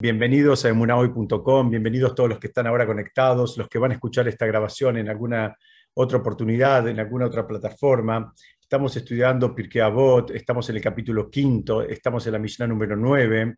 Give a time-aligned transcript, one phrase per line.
[0.00, 4.28] Bienvenidos a emunahoy.com, bienvenidos todos los que están ahora conectados, los que van a escuchar
[4.28, 5.56] esta grabación en alguna
[5.94, 8.32] otra oportunidad, en alguna otra plataforma.
[8.60, 13.56] Estamos estudiando Pirkei Avot, estamos en el capítulo quinto, estamos en la Mishnah número 9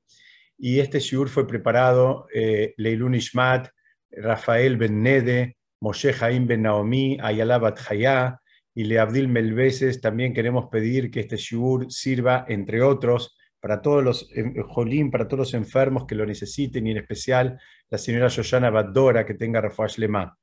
[0.56, 3.68] y este shiur fue preparado eh, Leilun Ishmat,
[4.10, 8.40] Rafael Ben Nede, Moshe Haim Ben Naomi, Ayala Bat Hayá
[8.74, 10.00] y Leabdil Melveses.
[10.00, 14.30] También queremos pedir que este shiur sirva, entre otros, para todos los
[14.68, 19.26] jolín, para todos los enfermos que lo necesiten y en especial la señora Yoyana Badora
[19.26, 20.36] que tenga Rafael Lema.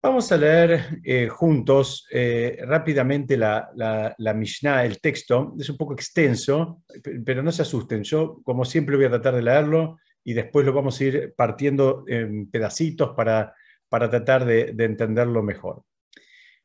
[0.00, 5.56] Vamos a leer eh, juntos eh, rápidamente la, la, Mishnah, el texto.
[5.58, 6.84] Es un poco extenso,
[7.24, 8.04] pero no se asusten.
[8.04, 12.04] Yo, como siempre, voy a tratar de leerlo y después lo vamos a ir partiendo
[12.06, 13.52] en pedacitos para,
[13.88, 15.82] para tratar de, de entenderlo mejor.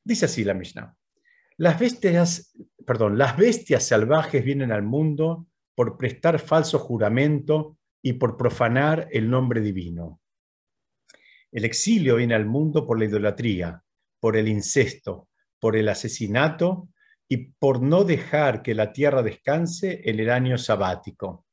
[0.03, 0.95] Dice así la Mishnah.
[1.57, 8.37] Las bestias, perdón, las bestias salvajes vienen al mundo por prestar falso juramento y por
[8.37, 10.21] profanar el nombre divino.
[11.51, 13.84] El exilio viene al mundo por la idolatría,
[14.20, 16.90] por el incesto, por el asesinato
[17.27, 21.45] y por no dejar que la tierra descanse en el año sabático.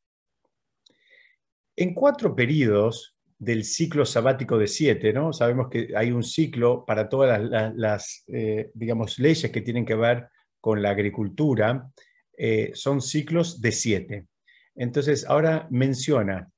[1.76, 5.32] En cuatro periodos del ciclo sabático de siete, ¿no?
[5.32, 7.40] Sabemos que hay un ciclo para todas
[7.74, 10.28] las, eh, digamos, leyes que tienen que ver
[10.60, 11.90] con la agricultura,
[12.36, 14.26] eh, son ciclos de siete.
[14.74, 16.50] Entonces, ahora menciona,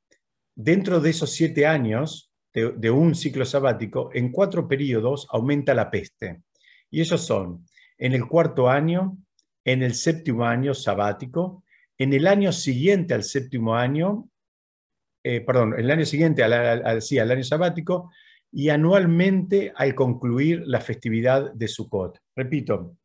[0.54, 6.42] dentro de esos siete años de, un ciclo sabático, en cuatro periodos aumenta la peste.
[6.90, 9.16] Y esos son, en el cuarto año,
[9.64, 11.64] en el séptimo año sabático,
[11.96, 14.28] en el año siguiente al séptimo año,
[15.24, 18.10] eh, perdón, el año siguiente al, al, año sabático
[18.50, 22.18] y anualmente al concluir la festividad de Sukkot.
[22.36, 22.96] Repito,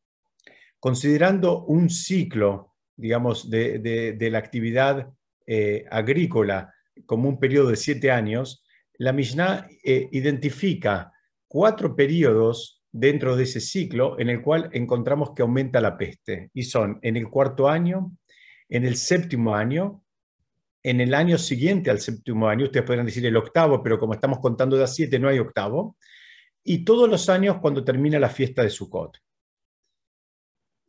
[0.88, 5.12] considerando un ciclo, digamos, de, la actividad
[5.46, 6.74] eh, agrícola
[7.06, 8.64] como un periodo de siete años,
[8.98, 11.12] la Mishnah eh, identifica
[11.46, 16.64] cuatro periodos dentro de ese ciclo en el cual encontramos que aumenta la peste, y
[16.64, 18.14] son en el cuarto año,
[18.70, 20.02] en el séptimo año,
[20.84, 24.40] en el año siguiente al séptimo año, ustedes podrían decir el octavo, pero como estamos
[24.40, 25.98] contando de a siete, no hay octavo,
[26.64, 29.18] y todos los años cuando termina la fiesta de Sukkot.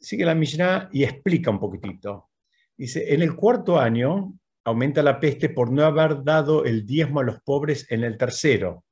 [0.01, 2.31] Sigue la Mishnah y explica un poquitito.
[2.77, 7.25] Dice, en el cuarto año aumenta la peste por no haber dado el diezmo a
[7.25, 8.85] los pobres en el tercero,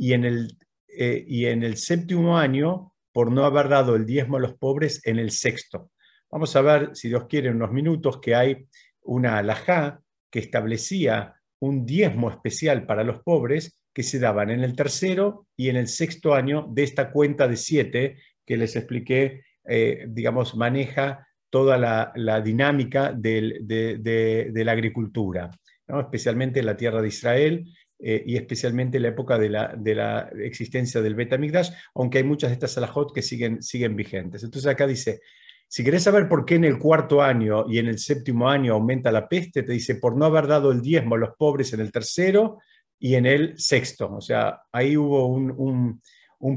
[0.00, 4.38] y en el, eh, y en el séptimo año por no haber dado el diezmo
[4.38, 5.90] a los pobres en el sexto.
[6.30, 8.66] Vamos a ver, si Dios quiere, unos minutos que hay
[9.02, 10.00] una alajá
[10.30, 15.68] que establecía un diezmo especial para los pobres que se daban en el tercero y
[15.68, 21.26] en el sexto año de esta cuenta de siete que les expliqué, eh, digamos, maneja
[21.50, 25.50] toda la, dinámica de, la agricultura,
[25.86, 27.64] especialmente en la tierra de Israel
[27.98, 32.54] eh, y especialmente en la época de la, existencia del Betamigdash, aunque hay muchas de
[32.54, 34.44] estas alajot que siguen, siguen vigentes.
[34.44, 35.20] Entonces acá dice,
[35.68, 39.12] si querés saber por qué en el cuarto año y en el séptimo año aumenta
[39.12, 41.92] la peste, te dice por no haber dado el diezmo a los pobres en el
[41.92, 42.58] tercero
[42.98, 44.12] y en el sexto.
[44.12, 46.00] O sea, ahí hubo un,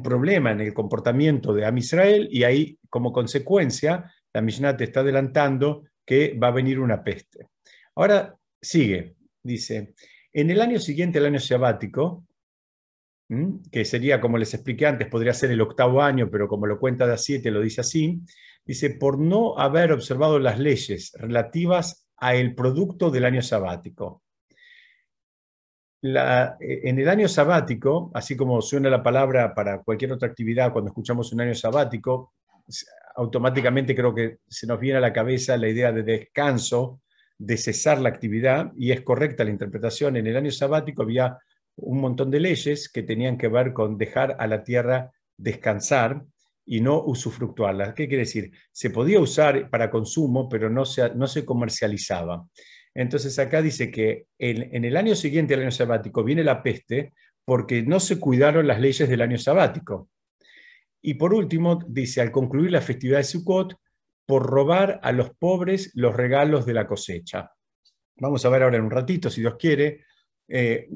[0.02, 5.02] problema en el comportamiento de Am Israel y ahí, como consecuencia, la Mishnah te está
[5.02, 7.50] adelantando que va a venir una peste.
[7.96, 9.94] Ahora sigue, dice,
[10.32, 12.26] en el año siguiente, el año sabático,
[13.72, 17.08] que sería, como les expliqué antes, podría ser el octavo año, pero como lo cuenta
[17.08, 18.22] de a siete, lo dice así,
[18.66, 24.23] dice, por no haber observado las leyes relativas a el producto del año sabático.
[26.03, 31.31] En el año sabático, así como suena la palabra para cualquier otra actividad cuando escuchamos
[31.31, 32.34] un año sabático,
[33.16, 37.02] automáticamente creo que se nos viene a la cabeza la idea de descanso,
[37.38, 40.18] de cesar la actividad, y es correcta la interpretación.
[40.18, 41.38] En el año sabático había
[41.78, 46.24] un montón de leyes que tenían que ver con dejar a la tierra descansar
[46.66, 47.94] y no usufructuarla.
[47.94, 48.52] ¿Qué quiere decir?
[48.72, 52.46] Se podía usar para consumo, pero no se, no se comercializaba.
[52.96, 57.13] Entonces acá dice que en, el año siguiente al año sabático viene la peste
[57.44, 60.10] porque no se cuidaron las leyes del año sabático.
[61.01, 63.75] Y por último, dice, al concluir la festividad de Sukkot,
[64.25, 67.51] por robar a los pobres los regalos de la cosecha.
[68.16, 70.06] Vamos a ver ahora en un ratito, si Dios quiere,
[70.48, 70.88] eh,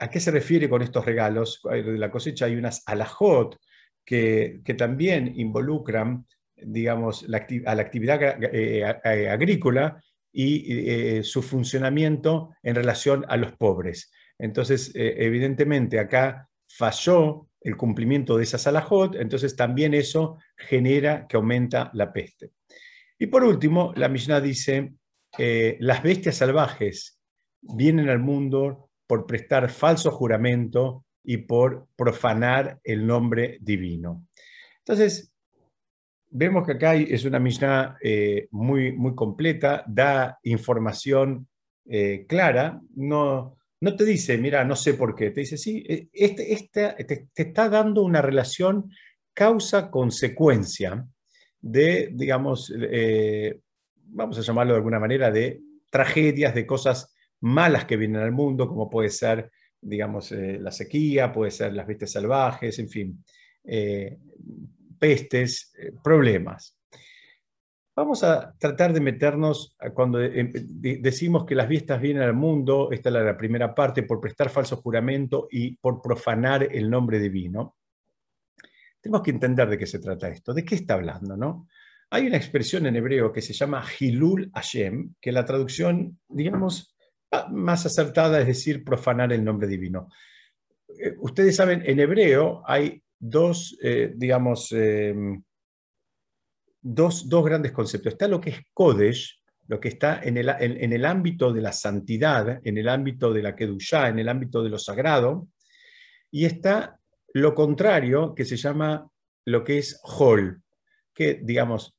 [0.00, 1.60] a qué se refiere con estos regalos.
[1.64, 3.58] De la cosecha hay unas alajot,
[4.04, 12.74] que, también involucran, digamos, a la actividad eh, eh, agrícola y eh, su funcionamiento en
[12.74, 14.10] relación a los pobres.
[14.38, 21.90] Entonces, evidentemente, acá falló el cumplimiento de esa salajot, entonces también eso genera que aumenta
[21.94, 22.50] la peste.
[23.18, 24.94] Y por último, la Mishnah dice,
[25.78, 27.20] las bestias salvajes
[27.60, 34.26] vienen al mundo por prestar falso juramento y por profanar el nombre divino.
[34.78, 35.31] Entonces,
[36.32, 41.46] vemos que acá es una Mishnah eh, muy, muy completa, da información
[41.84, 46.08] eh, clara, no, no te dice, mira, no sé por qué, te dice, sí, eh,
[46.12, 48.90] este, este, te, está dando una relación
[49.34, 51.06] causa-consecuencia
[51.60, 52.72] de, digamos,
[54.06, 58.68] vamos a llamarlo de alguna manera, de tragedias, de cosas malas que vienen al mundo,
[58.68, 59.50] como puede ser,
[59.80, 63.24] digamos, la sequía, puede ser las bestias salvajes, en fin
[65.02, 66.78] pestes, eh, problemas.
[67.96, 73.08] Vamos a tratar de meternos cuando eh, decimos que las vistas vienen al mundo, esta
[73.08, 77.78] es la primera parte, por prestar falso juramento y por profanar el nombre divino.
[79.00, 81.66] Tenemos que entender de qué se trata esto, de qué está hablando, ¿no?
[82.10, 86.94] Hay una expresión en hebreo que se llama Hilul Hashem, que la traducción, digamos,
[87.50, 90.08] más acertada es decir, profanar el nombre divino.
[90.88, 95.40] Eh, ustedes saben, en hebreo hay dos, eh, digamos, em,
[96.80, 98.14] dos, grandes conceptos.
[98.14, 101.72] Está lo que es Kodesh, lo que está en el, en, el, ámbito de la
[101.72, 105.46] santidad, en el ámbito de la Kedushá, en el ámbito de lo sagrado,
[106.32, 106.98] y está
[107.32, 109.08] lo contrario, que se llama
[109.46, 110.60] lo que es Hol,
[111.14, 111.96] que, digamos,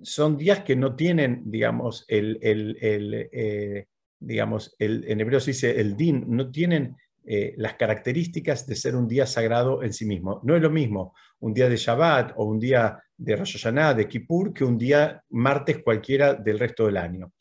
[0.00, 3.86] son días que no tienen, digamos, el, el, eh,
[4.20, 8.96] digamos, el, en hebreo se dice el din, no tienen eh, las características de ser
[8.96, 10.40] un día sagrado en sí mismo.
[10.42, 14.08] No es lo mismo un día de Shabbat o un día de Rosh Hashanah, de
[14.08, 17.32] Kippur, que un día martes cualquiera del resto del año.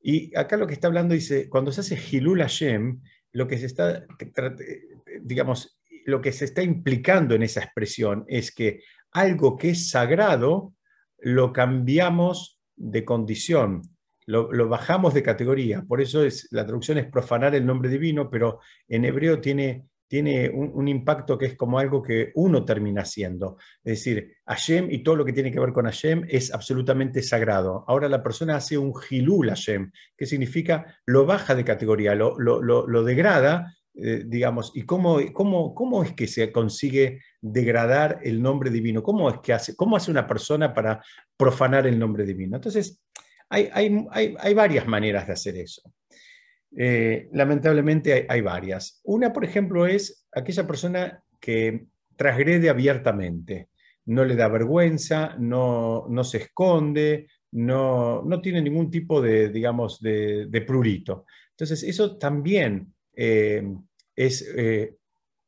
[0.00, 3.00] Y acá lo que está hablando dice, cuando se hace Hilul Hashem,
[3.32, 4.06] lo que se está,
[5.20, 10.74] digamos, lo que se está implicando en esa expresión es que algo que es sagrado
[11.18, 13.82] lo cambiamos de condición,
[14.26, 15.82] lo, bajamos de categoría.
[15.82, 20.50] Por eso es, la traducción es profanar el nombre divino, pero en hebreo tiene, tiene
[20.50, 23.56] un, impacto que es como algo que uno termina siendo.
[23.84, 27.84] Es decir, Hashem y todo lo que tiene que ver con Hashem es absolutamente sagrado.
[27.86, 33.04] Ahora la persona hace un hilul Hashem, que significa lo baja de categoría, lo, lo,
[33.04, 34.72] degrada, eh, digamos.
[34.74, 39.04] ¿Y cómo, cómo, cómo es que se consigue degradar el nombre divino?
[39.04, 41.00] ¿Cómo es que hace, cómo hace una persona para
[41.36, 42.56] profanar el nombre divino?
[42.56, 43.00] Entonces,
[43.48, 45.82] hay, varias maneras de hacer eso.
[46.76, 49.00] Eh, lamentablemente hay, varias.
[49.04, 53.68] Una, por ejemplo, es aquella persona que transgrede abiertamente,
[54.06, 61.24] no le da vergüenza, no, se esconde, no, tiene ningún tipo de, digamos, de, prurito.
[61.50, 63.62] Entonces, eso también eh,
[64.14, 64.96] es eh,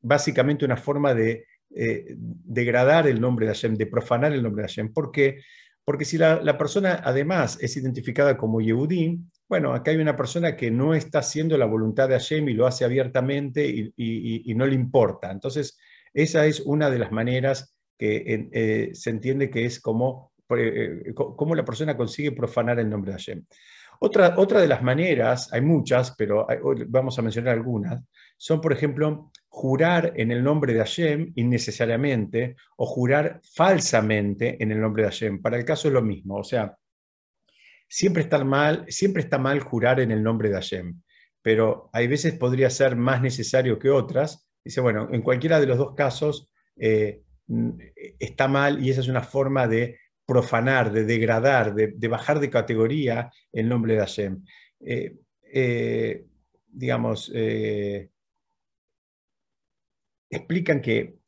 [0.00, 4.92] básicamente una forma de degradar el nombre de Hashem, de profanar el nombre de Hashem,
[4.92, 5.40] porque
[5.88, 10.70] porque si la, persona además es identificada como Yehudí, bueno, acá hay una persona que
[10.70, 15.30] no está haciendo la voluntad de Hashem y lo hace abiertamente y, no le importa.
[15.30, 15.78] Entonces,
[16.12, 21.54] esa es una de las maneras que eh, se entiende que es como, eh, como
[21.54, 23.44] la persona consigue profanar el nombre de Hashem.
[24.00, 26.46] Otra, otra de las maneras, hay muchas, pero
[26.88, 28.04] vamos a mencionar algunas,
[28.36, 34.80] son, por ejemplo, jurar en el nombre de Hashem innecesariamente o jurar falsamente en el
[34.80, 35.42] nombre de Hashem.
[35.42, 36.76] Para el caso es lo mismo, o sea,
[37.88, 41.02] siempre está mal, siempre está mal jurar en el nombre de Hashem,
[41.42, 44.48] pero hay veces podría ser más necesario que otras.
[44.64, 47.22] Dice, bueno, en cualquiera de los dos casos eh,
[48.20, 53.32] está mal y esa es una forma de profanar, de degradar, de, bajar de categoría
[53.52, 54.44] el nombre de Hashem.
[54.78, 55.16] Eh,
[55.52, 56.26] eh,
[56.70, 57.32] digamos,
[60.30, 61.18] explican que,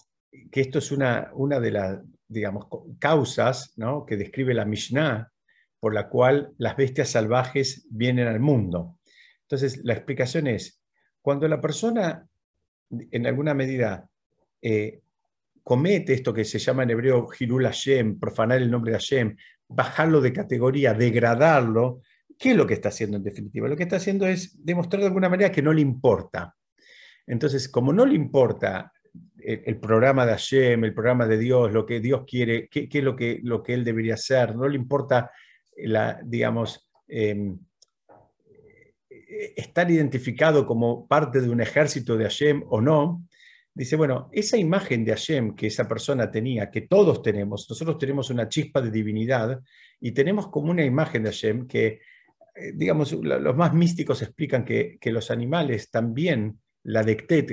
[0.53, 2.67] esto es una, una de las digamos,
[2.99, 3.75] causas
[4.07, 5.33] que describe la Mishnah
[5.81, 8.99] por la cual las bestias salvajes vienen al mundo.
[9.43, 10.81] Entonces, la explicación es,
[11.21, 12.27] cuando la persona
[12.91, 14.09] en alguna medida
[14.63, 15.01] eh,
[15.63, 19.37] comete esto que se llama en hebreo Hirul Hashem, profanar el nombre de Hashem,
[19.69, 22.03] bajarlo de categoría, degradarlo,
[22.39, 23.69] ¿qué es lo que está haciendo en definitiva?
[23.69, 26.55] Lo que está haciendo es demostrar de alguna manera que no le importa.
[27.27, 28.93] Entonces, como no le importa
[29.43, 33.17] el, programa de Hashem, el programa de Dios, lo que Dios quiere, qué, es lo
[33.17, 35.31] que, lo que Él debería hacer, no le importa,
[35.77, 37.59] la, digamos, em,
[39.57, 43.27] estar identificado como parte de un ejército de Hashem o no,
[43.73, 48.31] dice, bueno, esa imagen de Hashem que esa persona tenía, que todos tenemos, nosotros tenemos
[48.31, 49.61] una chispa de divinidad
[50.01, 52.01] y tenemos como una imagen de Hashem que,
[52.55, 57.05] eh, digamos, los más místicos explican que los animales también la,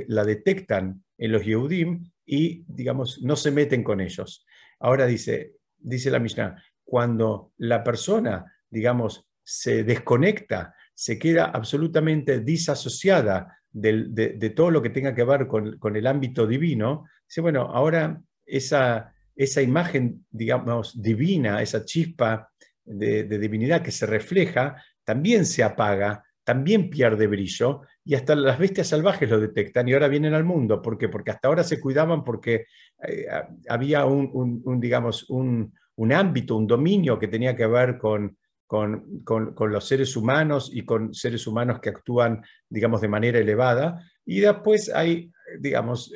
[0.07, 4.45] la detectan en los Yehudim y, digamos, no se meten con ellos.
[4.79, 13.57] Ahora dice, dice la Mishnah, cuando la persona, digamos, se desconecta, se queda absolutamente disasociada
[13.71, 19.13] de, todo lo que tenga que ver con, el ámbito divino, dice, bueno, ahora esa,
[19.35, 22.49] esa imagen, digamos, divina, esa chispa
[22.83, 28.87] de, divinidad que se refleja, también se apaga, también pierde brillo, y hasta las bestias
[28.87, 30.81] salvajes lo detectan y ahora vienen al mundo.
[30.81, 31.09] ¿Por qué?
[31.09, 32.67] Porque hasta ahora se cuidaban porque
[33.05, 33.25] eh,
[33.67, 35.73] había un, digamos, un,
[36.13, 41.45] ámbito, un dominio que tenía que ver con, con, los seres humanos y con seres
[41.47, 46.13] humanos que actúan, digamos, de manera elevada, y después hay, digamos,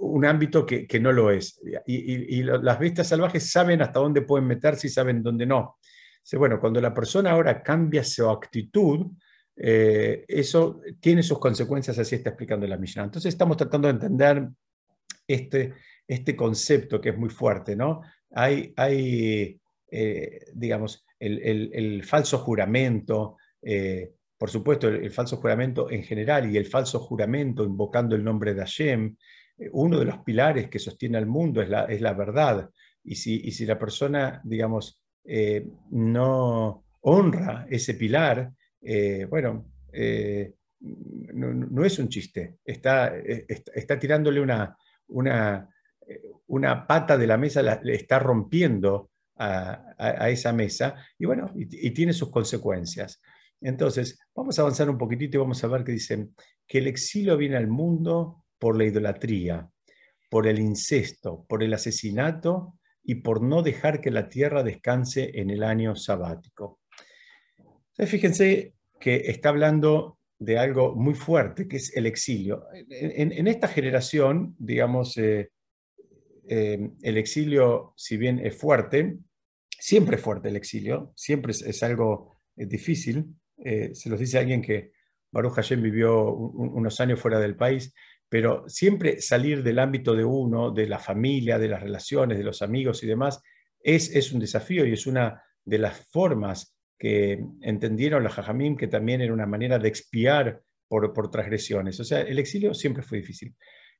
[0.00, 1.60] un ámbito que, no lo es.
[1.86, 5.76] Y, las bestias salvajes saben hasta dónde pueden meterse y saben dónde no.
[6.38, 9.08] Bueno, cuando la persona ahora cambia su actitud,
[9.56, 13.04] eh, eso tiene sus consecuencias, así está explicando la Mishnah.
[13.04, 14.48] Entonces estamos tratando de entender
[15.26, 15.74] este,
[16.06, 18.02] este concepto que es muy fuerte, ¿no?
[18.32, 26.52] Hay, hay eh, digamos, el, falso juramento, eh, por supuesto, el, falso juramento en general
[26.52, 29.16] y el falso juramento invocando el nombre de Hashem,
[29.70, 32.68] uno de los pilares que sostiene al mundo es la, es la verdad.
[33.04, 35.00] Y si, y si, la persona, digamos,
[35.90, 38.52] no honra ese pilar,
[38.84, 45.68] eh, bueno, eh, no, es un chiste, está, está, tirándole una,
[46.86, 52.30] pata de la mesa, le está rompiendo a, esa mesa y bueno, y, tiene sus
[52.30, 53.20] consecuencias.
[53.60, 56.34] Entonces, vamos a avanzar un poquitito y vamos a ver que dicen
[56.66, 59.68] que el exilio viene al mundo por la idolatría,
[60.30, 65.50] por el incesto, por el asesinato y por no dejar que la tierra descanse en
[65.50, 66.80] el año sabático.
[67.96, 68.73] fíjense
[69.04, 72.64] que está hablando de algo muy fuerte, que es el exilio.
[72.88, 75.50] En, esta generación, digamos, eh,
[76.48, 79.18] eh, el exilio, si bien es fuerte,
[79.78, 83.26] siempre es fuerte el exilio, siempre es, algo eh, difícil.
[83.58, 84.92] se los dice alguien que
[85.30, 87.92] Baruch Hashem vivió unos años fuera del país,
[88.26, 92.62] pero siempre salir del ámbito de uno, de la familia, de las relaciones, de los
[92.62, 93.42] amigos y demás,
[93.80, 98.86] es, es un desafío y es una de las formas que entendieron los jajamim que
[98.86, 101.98] también era una manera de expiar por, por transgresiones.
[102.00, 103.54] O sea, el exilio siempre fue difícil.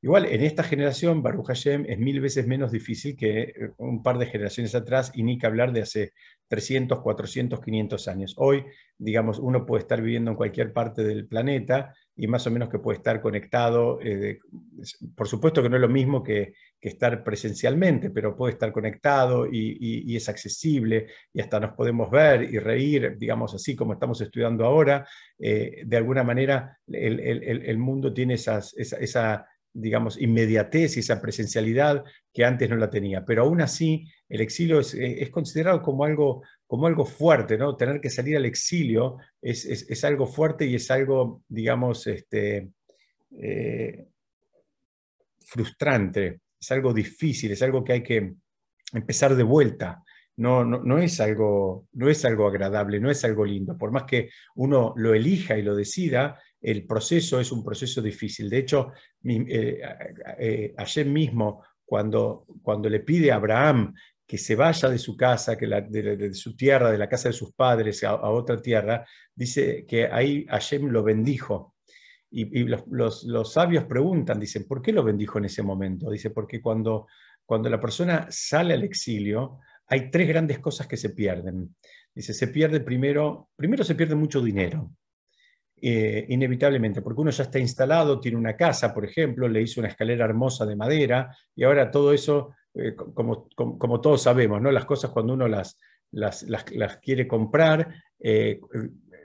[0.05, 4.19] Igual, en esta generación, Baruch Hashem es mil veces menos difícil que eh, un par
[4.19, 6.13] de generaciones atrás, y ni que hablar de hace
[6.49, 8.35] 300, 400, 500 años.
[8.37, 8.65] Hoy,
[8.99, 12.79] digamos, uno puede estar viviendo en cualquier parte del planeta y más o menos que
[12.79, 13.99] puede estar conectado.
[14.03, 14.39] Eh,
[15.17, 20.15] por supuesto que no es lo mismo que, estar presencialmente, pero puede estar conectado y,
[20.15, 25.09] es accesible y hasta nos podemos ver y reír, digamos así como estamos estudiando ahora.
[25.39, 32.45] Eh, de alguna manera, el, mundo tiene esas, esa digamos, inmediatez y esa presencialidad que
[32.45, 33.25] antes no la tenía.
[33.25, 37.77] Pero aún así, el exilio es, eh, considerado como algo, como algo fuerte, ¿no?
[37.77, 42.71] Tener que salir al exilio es, algo fuerte y es algo, digamos, este,
[43.39, 44.07] eh,
[45.41, 48.35] frustrante, es algo difícil, es algo que hay que
[48.93, 50.03] empezar de vuelta.
[50.37, 53.79] No, no, no, es algo, no es algo agradable, no es algo lindo.
[53.79, 58.51] Por más que uno lo elija y lo decida, el proceso es un proceso difícil.
[58.51, 58.91] De hecho,
[59.23, 63.95] eh, ayer mismo, cuando, cuando le pide a Abraham
[64.27, 67.53] que se vaya de su casa, que de, su tierra, de la casa de sus
[67.53, 71.75] padres a, otra tierra, dice que ahí Hashem lo bendijo.
[72.31, 76.11] Y, los, sabios preguntan, dicen, ¿por qué lo bendijo en ese momento?
[76.11, 77.07] Dice, porque cuando,
[77.45, 81.77] cuando la persona sale al exilio, hay tres grandes cosas que se pierden.
[82.15, 84.91] Dice, se pierde primero, primero se pierde mucho dinero.
[85.87, 89.91] Eh, inevitablemente, porque uno ya está instalado, tiene una casa, por ejemplo, le hizo una
[89.91, 94.71] escalera hermosa de madera, y ahora todo eso, eh, como, todos sabemos, ¿no?
[94.71, 95.79] las cosas cuando uno las,
[96.11, 96.45] las,
[97.03, 98.61] quiere comprar eh,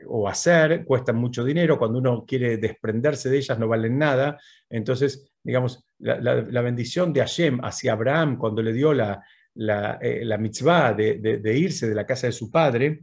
[0.08, 4.40] o hacer, cuestan mucho dinero, cuando uno quiere desprenderse de ellas no valen nada,
[4.70, 9.24] entonces, digamos, la, bendición de Hashem hacia Abraham cuando le dio la,
[9.56, 13.02] la, mitzvah de, de, irse de la casa de su padre,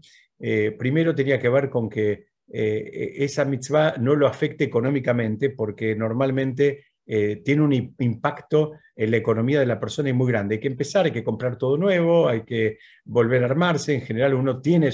[0.79, 6.85] primero tenía que ver con que eh, esa mitzvah no lo afecte económicamente porque normalmente
[7.07, 10.57] eh, tiene un impacto en la economía de la persona y muy grande.
[10.57, 13.95] Hay que empezar, hay que comprar todo nuevo, hay que volver a armarse.
[13.95, 14.91] En general uno tiene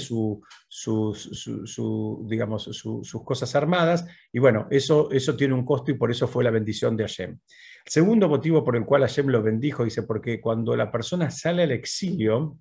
[2.27, 6.43] digamos, sus cosas armadas y bueno, eso, eso tiene un costo y por eso fue
[6.43, 7.31] la bendición de Hashem.
[7.31, 11.63] El segundo motivo por el cual Hashem lo bendijo, dice, porque cuando la persona sale
[11.63, 12.59] al exilio,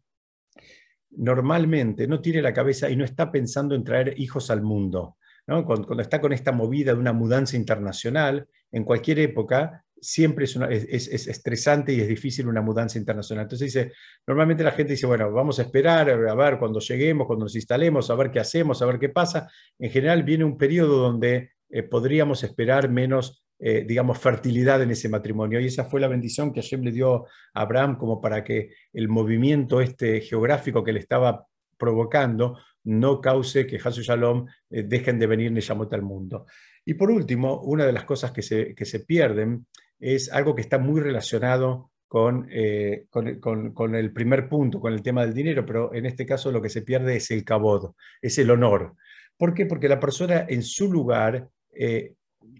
[1.10, 5.16] normalmente no tiene la cabeza y no está pensando en traer hijos al mundo.
[5.46, 11.28] Cuando, está con esta movida de una mudanza internacional, en cualquier época, siempre es, es,
[11.28, 13.44] estresante y es difícil una mudanza internacional.
[13.44, 13.92] Entonces dice,
[14.26, 18.10] normalmente la gente dice, bueno, vamos a esperar, a ver cuando lleguemos, cuando nos instalemos,
[18.10, 19.50] a ver qué hacemos, a ver qué pasa.
[19.78, 25.08] En general viene un periodo donde eh, podríamos esperar menos, eh, digamos, fertilidad en ese
[25.08, 25.60] matrimonio.
[25.60, 29.08] Y esa fue la bendición que Hashem le dio a Abraham como para que el
[29.08, 31.46] movimiento este geográfico que le estaba
[31.78, 36.46] provocando no cause que Hasu Shalom eh, dejen de venir Neshamot al mundo.
[36.84, 39.66] Y por último, una de las cosas que se, que se pierden
[39.98, 45.24] es algo que está muy relacionado con, eh, con, el primer punto, con el tema
[45.24, 48.50] del dinero, pero en este caso lo que se pierde es el cabod, es el
[48.50, 48.96] honor.
[49.34, 49.64] ¿Por qué?
[49.64, 52.12] Porque la persona en su lugar eh,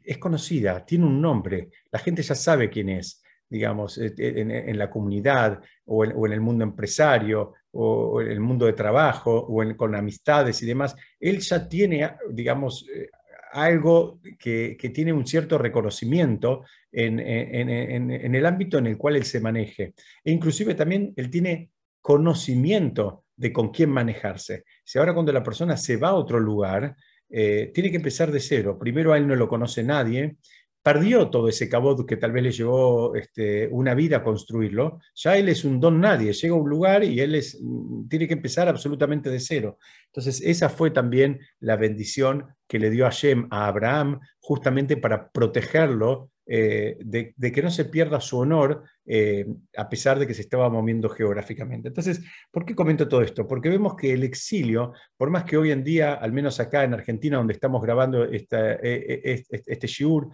[0.04, 5.60] es conocida, tiene un nombre, la gente ya sabe quién es, digamos, en, la comunidad
[5.84, 10.66] o en, el mundo empresario o en el mundo de trabajo o con amistades y
[10.66, 13.08] demás, él ya tiene, digamos, eh,
[13.52, 19.94] algo que, tiene un cierto reconocimiento en, el ámbito en el cual él se maneje.
[20.24, 24.64] E inclusive también él tiene conocimiento de con quién manejarse.
[24.84, 26.96] Si ahora cuando la persona se va a otro lugar,
[27.28, 28.78] eh, tiene que empezar de cero.
[28.78, 30.36] Primero a él no lo conoce nadie,
[30.82, 35.36] perdió todo ese cabot que tal vez le llevó este, una vida a construirlo, ya
[35.36, 38.34] él es un don nadie, llega a un lugar y él es, mm, tiene que
[38.34, 39.78] empezar absolutamente de cero.
[40.06, 46.31] Entonces, esa fue también la bendición que le dio Hashem a Abraham, justamente para protegerlo
[46.54, 50.68] eh, de, que no se pierda su honor, eh, a pesar de que se estaba
[50.68, 51.88] moviendo geográficamente.
[51.88, 53.48] Entonces, ¿por qué comento todo esto?
[53.48, 56.92] Porque vemos que el exilio, por más que hoy en día, al menos acá en
[56.92, 60.28] Argentina, donde estamos grabando esta, eh, este shiur,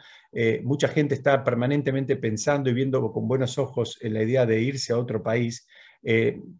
[0.64, 4.92] mucha gente está permanentemente pensando y viendo con buenos ojos en la idea de irse
[4.92, 5.68] a otro país,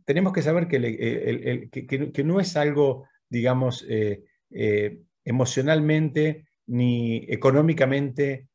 [0.04, 1.68] tenemos que saber que,
[2.14, 3.84] que, no es algo, digamos,
[5.24, 8.46] emocionalmente ni económicamente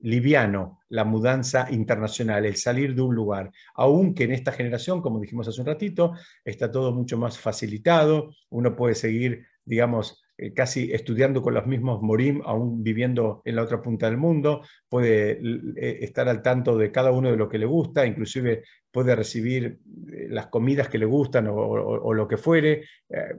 [0.00, 5.48] liviano la mudanza internacional, el salir de un lugar, aunque en esta generación, como dijimos
[5.48, 6.12] hace un ratito,
[6.44, 12.02] está todo mucho más facilitado, uno puede seguir, digamos, eh, casi estudiando con los mismos
[12.02, 15.40] morim, aún viviendo en la otra punta del mundo, puede
[15.76, 19.78] eh, estar al tanto de cada uno de lo que le gusta, inclusive puede recibir
[20.12, 22.84] eh, las comidas que le gustan o, lo que fuere,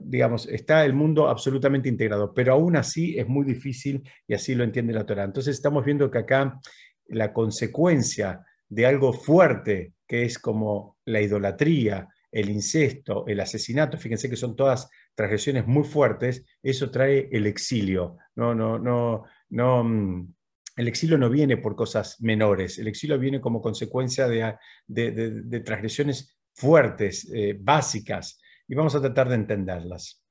[0.00, 4.64] digamos, está el mundo absolutamente integrado, pero aún así es muy difícil y así lo
[4.64, 5.24] entiende la Torah.
[5.24, 6.58] Entonces estamos viendo que acá
[7.06, 14.28] la consecuencia de algo fuerte, que es como la idolatría, el incesto, el asesinato, fíjense
[14.28, 18.18] que son todas transgresiones muy fuertes, eso trae el exilio.
[18.36, 20.32] No, no, no, no, mm,
[20.76, 24.54] el exilio no viene por cosas menores, el exilio viene como consecuencia de,
[24.86, 30.24] de, transgresiones fuertes, eh, básicas, y vamos a tratar de entenderlas.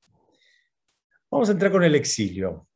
[1.29, 2.69] Vamos a entrar con el exilio.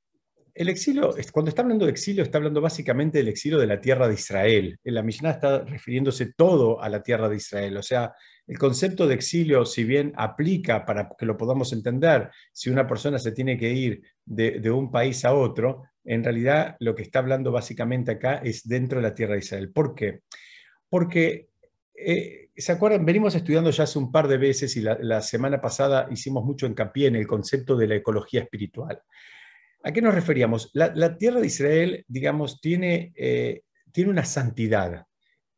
[0.53, 4.09] El exilio, cuando está hablando de exilio, está hablando básicamente del exilio de la tierra
[4.09, 4.77] de Israel.
[4.83, 7.77] En la Mishnah está refiriéndose todo a la tierra de Israel.
[7.77, 8.13] O sea,
[8.51, 13.17] el concepto de exilio, si bien aplica para que lo podamos entender, si una persona
[13.17, 17.53] se tiene que ir de, un país a otro, en realidad lo que está hablando
[17.53, 19.71] básicamente acá es dentro de la tierra de Israel.
[19.71, 20.23] ¿Por qué?
[20.89, 21.47] Porque,
[21.95, 23.05] eh, ¿se acuerdan?
[23.05, 27.07] Venimos estudiando ya hace un par de veces y la, semana pasada hicimos mucho hincapié
[27.07, 29.01] en el concepto de la ecología espiritual.
[29.81, 30.71] ¿A qué nos referíamos?
[30.73, 33.61] La, tierra de Israel, digamos, tiene, eh,
[33.93, 35.05] tiene una santidad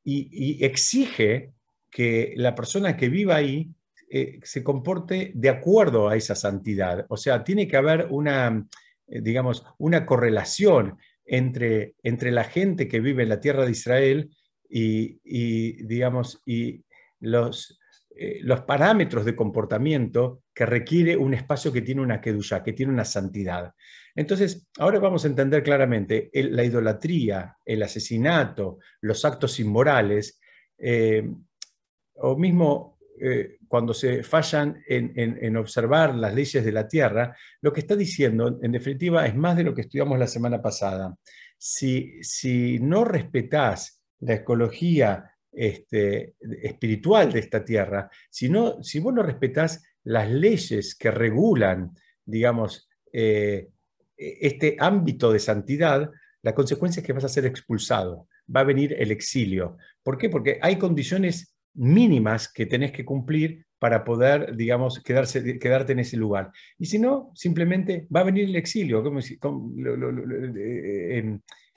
[0.04, 1.54] y exige
[1.94, 3.70] que la persona que viva ahí
[4.10, 7.06] eh, se comporte de acuerdo a esa santidad.
[7.08, 8.66] O sea, tiene que haber una,
[9.08, 14.36] eh, digamos, una correlación entre, entre la gente que vive en la tierra de Israel
[14.68, 16.84] y, digamos, y
[17.20, 17.80] los,
[18.16, 22.92] eh, los parámetros de comportamiento que requiere un espacio que tiene una kedusha, que tiene
[22.92, 23.72] una santidad.
[24.16, 30.40] Entonces, ahora vamos a entender claramente la idolatría, el asesinato, los actos inmorales,
[32.16, 37.82] o mismo eh, cuando se fallan en, observar las leyes de la Tierra, lo que
[37.82, 41.16] está diciendo, en definitiva, es más de lo que estudiamos la semana pasada.
[41.58, 49.24] Si, si no respetás la ecología este, espiritual de esta Tierra, si, si vos no
[49.24, 51.96] respetás las leyes que regulan,
[52.26, 53.70] digamos, eh,
[54.18, 58.96] este ámbito de santidad, la consecuencia es que vas a ser expulsado, va a venir
[59.00, 59.78] el exilio.
[60.04, 60.30] ¿Por qué?
[60.30, 66.16] Porque hay condiciones mínimas que tenés que cumplir para poder, digamos, quedarse, quedarte en ese
[66.16, 66.52] lugar.
[66.78, 69.04] Y si no, simplemente va a venir el exilio.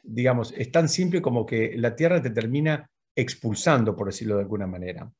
[0.05, 4.67] Digamos, es tan simple como que la tierra te termina expulsando, por decirlo de alguna
[4.69, 5.11] manera.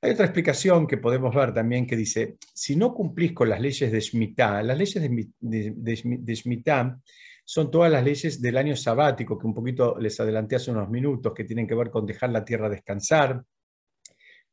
[0.00, 3.90] Hay otra explicación que podemos ver también que dice, si no cumplís con las leyes
[3.90, 5.28] de Shemitah, las leyes de,
[5.76, 6.96] de,
[7.44, 11.34] son todas las leyes del año sabático, que un poquito les adelanté hace unos minutos,
[11.34, 13.42] que tienen que ver con dejar la tierra descansar,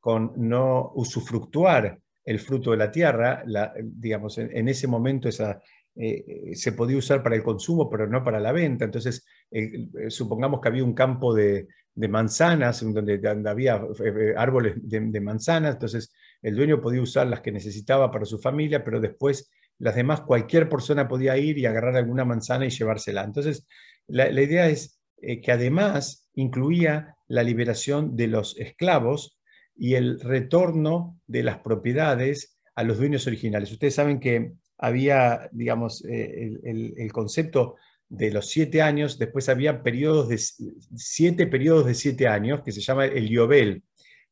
[0.01, 3.43] con no usufructuar el fruto de la tierra,
[3.81, 5.61] digamos, en, ese momento esa,
[5.95, 8.85] eh, se podía usar para el consumo, pero no para la venta.
[8.85, 15.75] Entonces, eh, supongamos que había un campo de, manzanas, donde, había eh, árboles de, manzanas,
[15.75, 20.21] entonces el dueño podía usar las que necesitaba para su familia, pero después las demás
[20.21, 23.23] cualquier persona podía ir y agarrar alguna manzana y llevársela.
[23.23, 23.67] Entonces,
[24.07, 29.40] la, idea es que además incluía la liberación de los esclavos
[29.82, 33.72] y el retorno de las propiedades a los dueños originales.
[33.72, 40.30] Ustedes saben que había, digamos, eh, el, concepto de los siete años, después había periodos
[40.30, 43.82] de siete periodos de siete años, que se llama el Yobel.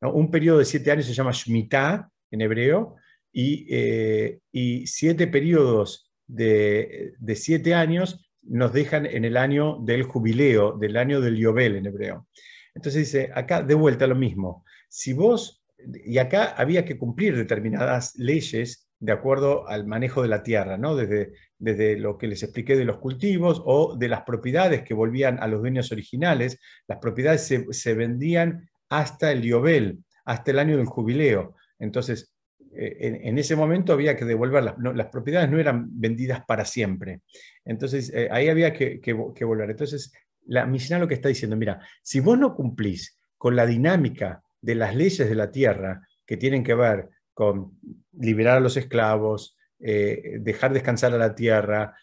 [0.02, 2.98] Un periodo de siete años se llama Shemitah en hebreo,
[3.34, 10.04] y, eh, y siete periodos de, de, siete años nos dejan en el año del
[10.04, 12.28] jubileo, del año del Yobel en hebreo.
[12.76, 14.64] Entonces dice, acá de vuelta lo mismo.
[14.90, 15.64] Si vos,
[16.06, 20.96] y acá había que cumplir determinadas leyes de acuerdo al manejo de la tierra, ¿no?
[20.96, 25.40] desde, desde lo que les expliqué de los cultivos o de las propiedades que volvían
[25.40, 26.60] a los dueños originales.
[26.88, 31.56] Las propiedades se, vendían hasta el Yobel, hasta el año del jubileo.
[31.80, 32.36] Entonces,
[32.76, 34.76] eh, en, ese momento había que devolverlas.
[34.78, 37.22] las propiedades no eran vendidas para siempre.
[37.64, 39.70] Entonces, eh, ahí había que, volver.
[39.70, 40.12] Entonces,
[40.46, 44.76] la Mishnah lo que está diciendo, mira, si vos no cumplís con la dinámica de
[44.76, 47.80] las leyes de la tierra que tienen que ver con
[48.20, 51.96] liberar a los esclavos, eh, dejar descansar a la tierra,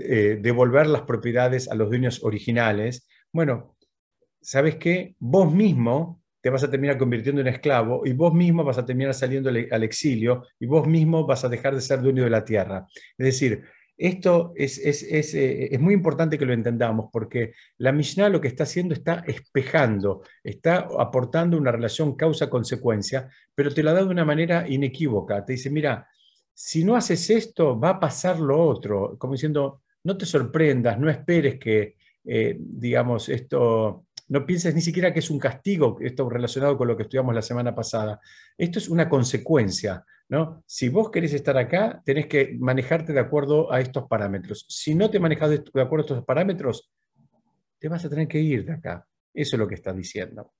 [0.00, 3.76] eh, devolver las propiedades a los dueños originales, bueno,
[4.40, 5.16] ¿sabes qué?
[5.18, 9.14] Vos mismo te vas a terminar convirtiendo en esclavo y vos mismo vas a terminar
[9.14, 12.86] saliendo al exilio y vos mismo vas a dejar de ser dueño de la tierra.
[13.16, 13.64] Es decir,
[13.96, 18.64] esto es, eh, es, muy importante que lo entendamos porque la Mishnah lo que está
[18.64, 24.68] haciendo está espejando, está aportando una relación causa-consecuencia, pero te la da de una manera
[24.68, 25.44] inequívoca.
[25.44, 26.08] Te dice, mira,
[26.52, 31.08] si no haces esto, va a pasar lo otro, como diciendo, no te sorprendas, no
[31.08, 36.76] esperes que, eh, digamos, esto, no pienses ni siquiera que es un castigo, esto relacionado
[36.76, 38.20] con lo que estudiamos la semana pasada.
[38.56, 40.04] Esto es una consecuencia.
[40.28, 40.62] ¿no?
[40.66, 44.64] Si vos querés estar acá, tenés que manejarte de acuerdo a estos parámetros.
[44.68, 46.90] Si no te manejas de, acuerdo a estos parámetros,
[47.78, 49.06] te vas a tener que ir de acá.
[49.32, 50.52] Eso es lo que está diciendo.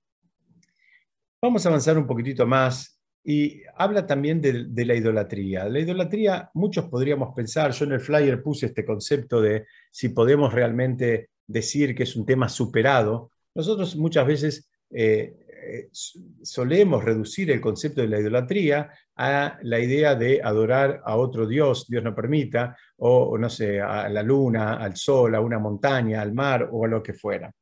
[1.40, 5.68] Vamos a avanzar un poquitito más y habla también de, de, la idolatría.
[5.68, 10.53] La idolatría, muchos podríamos pensar, yo en el flyer puse este concepto de si podemos
[10.53, 13.31] realmente decir que es un tema superado.
[13.54, 15.34] Nosotros muchas veces eh,
[15.66, 21.46] eh, solemos reducir el concepto de la idolatría a la idea de adorar a otro
[21.46, 26.20] Dios, Dios no permita, o no sé, a la luna, al sol, a una montaña,
[26.20, 27.52] al mar o a lo que fuera.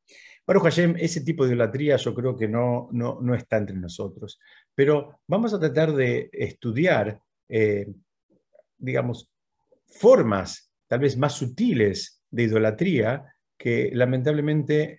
[0.45, 4.39] Baruch Hashem, ese tipo de idolatría yo creo que no, no, está entre nosotros.
[4.75, 7.87] Pero vamos a tratar de estudiar, eh,
[8.77, 9.29] digamos,
[9.85, 13.23] formas tal vez más sutiles de idolatría
[13.57, 14.97] que lamentablemente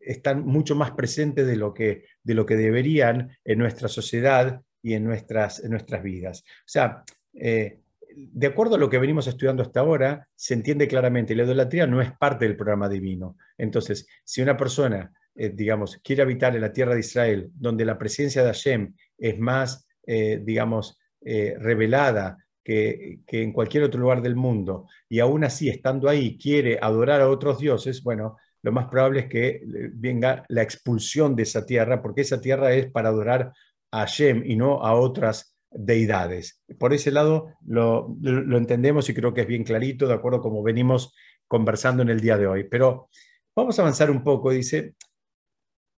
[0.00, 4.94] están mucho más presentes de lo que, de lo que deberían en nuestra sociedad y
[4.94, 6.44] en nuestras, en nuestras vidas.
[6.46, 7.02] O sea,
[7.34, 7.80] eh,
[8.16, 12.00] de acuerdo a lo que venimos estudiando hasta ahora, se entiende claramente, la idolatría no
[12.00, 13.36] es parte del programa divino.
[13.58, 17.98] Entonces, si una persona, eh, digamos, quiere habitar en la tierra de Israel, donde la
[17.98, 24.36] presencia de Hashem es más, eh, digamos, revelada que, que, en cualquier otro lugar del
[24.36, 29.20] mundo, y aún así, estando ahí, quiere adorar a otros dioses, bueno, lo más probable
[29.20, 33.52] es que eh, venga la expulsión de esa tierra, porque esa tierra es para adorar
[33.92, 36.64] a Hashem y no a otras deidades.
[36.76, 41.14] Por ese lado lo, entendemos y creo que es bien clarito, de acuerdo como venimos
[41.46, 42.64] conversando en el día de hoy.
[42.64, 43.08] Pero
[43.54, 44.50] vamos a avanzar un poco.
[44.50, 44.96] Dice,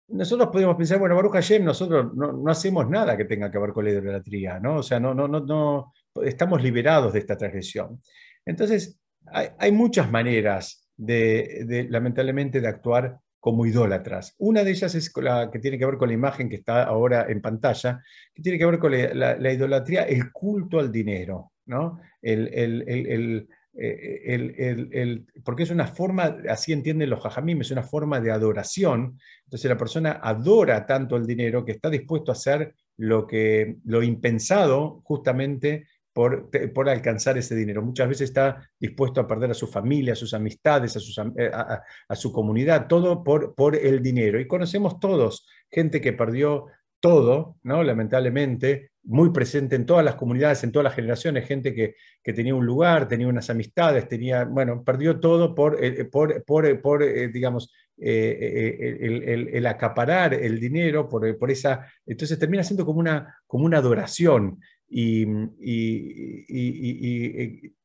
[0.09, 3.85] nosotros podemos pensar, bueno, Baruch Hashem, nosotros no, hacemos nada que tenga que ver con
[3.85, 4.79] la idolatría, ¿no?
[4.79, 8.03] O sea, no, no, no, no estamos liberados de esta transgresión.
[8.45, 14.35] Entonces, hay, hay muchas maneras de, lamentablemente, de actuar como idólatras.
[14.39, 17.27] Una de ellas es la que tiene que ver con la imagen que está ahora
[17.29, 18.03] en pantalla,
[18.35, 22.01] que tiene que ver con la, idolatría, el culto al dinero, ¿no?
[22.21, 23.47] El,
[23.79, 29.19] eh, porque es una forma, así entienden los jajamim, es una forma de adoración.
[29.45, 34.03] Entonces la persona adora tanto el dinero que está dispuesto a hacer lo, que, lo
[34.03, 37.83] impensado justamente por, alcanzar ese dinero.
[37.83, 42.33] Muchas veces está dispuesto a perder a su familia, a sus amistades, a, eh, su
[42.33, 44.41] comunidad, todo por, el dinero.
[44.41, 46.69] Y conocemos todos gente que perdió
[47.01, 47.83] todo, ¿no?
[47.83, 51.97] lamentablemente, muy presente en todas las comunidades, en todas las generaciones, gente que,
[52.33, 57.29] tenía un lugar, tenía unas amistades, tenía, bueno, perdió todo por, eh, por, por, eh,
[57.29, 64.59] digamos, el, acaparar el dinero, por, esa, entonces termina siendo como una, como una adoración
[64.89, 65.25] y,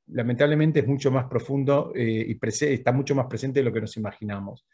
[0.08, 4.66] lamentablemente es mucho más profundo y está mucho más presente de lo que nos imaginamos.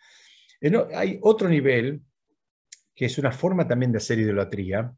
[0.96, 2.02] Hay otro nivel
[2.96, 4.92] que es una forma también de hacer idolatría,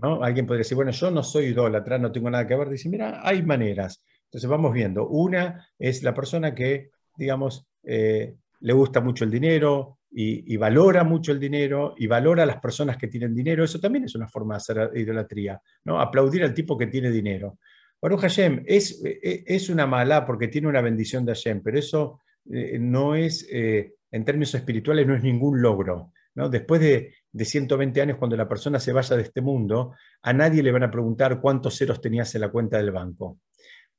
[0.00, 2.70] Alguien podría decir, bueno, yo no soy idólatra, no tengo nada que ver.
[2.70, 4.02] Dice, mira, hay maneras.
[4.24, 5.06] Entonces vamos viendo.
[5.08, 11.32] Una es la persona que, digamos, eh, le gusta mucho el dinero y, valora mucho
[11.32, 13.64] el dinero y valora a las personas que tienen dinero.
[13.64, 16.00] Eso también es una forma de hacer idolatría, ¿no?
[16.00, 17.58] Aplaudir al tipo que tiene dinero.
[18.00, 22.20] Baruch Hashem es, e, es una mala porque tiene una bendición de Hashem, pero eso
[22.50, 26.12] eh, no es, eh, en términos espirituales, no es ningún logro.
[26.34, 26.48] ¿no?
[26.48, 30.62] Después de, de 120 años, cuando la persona se vaya de este mundo, a nadie
[30.62, 33.38] le van a preguntar cuántos ceros tenías en la cuenta del banco.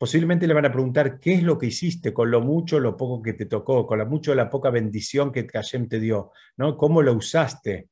[0.04, 3.22] Posiblemente le van a preguntar qué es lo que hiciste con lo mucho lo poco
[3.22, 6.76] que te tocó, con lo mucho la poca bendición que Hashem te dio, ¿no?
[6.76, 7.88] ¿Cómo lo usaste?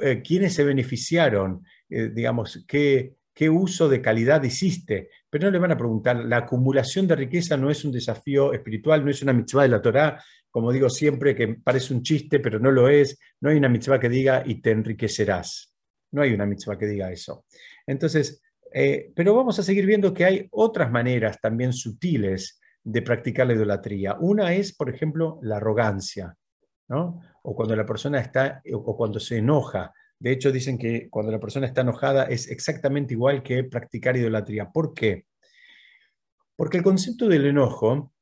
[0.00, 1.64] Eh, ¿Quiénes se beneficiaron?
[1.88, 5.10] Eh, digamos, ¿qué, ¿qué uso de calidad hiciste?
[5.28, 9.04] Pero no le van a preguntar, la acumulación de riqueza no es un desafío espiritual,
[9.04, 12.60] no es una mitzvah de la Torá, como digo siempre, que parece un chiste, pero
[12.60, 13.18] no lo es.
[13.40, 15.74] No hay una mitzvah que diga y te enriquecerás.
[16.12, 17.44] No hay una mitzvah que diga eso.
[17.88, 18.40] Entonces,
[18.72, 23.54] eh, pero vamos a seguir viendo que hay otras maneras también sutiles de practicar la
[23.54, 24.16] idolatría.
[24.20, 26.36] Una es, por ejemplo, la arrogancia.
[27.42, 29.92] O cuando la persona está, o cuando se enoja.
[30.18, 34.70] De hecho, dicen que cuando la persona está enojada es exactamente igual que practicar idolatría.
[34.70, 35.26] ¿Por qué?
[36.56, 38.12] Porque el concepto del enojo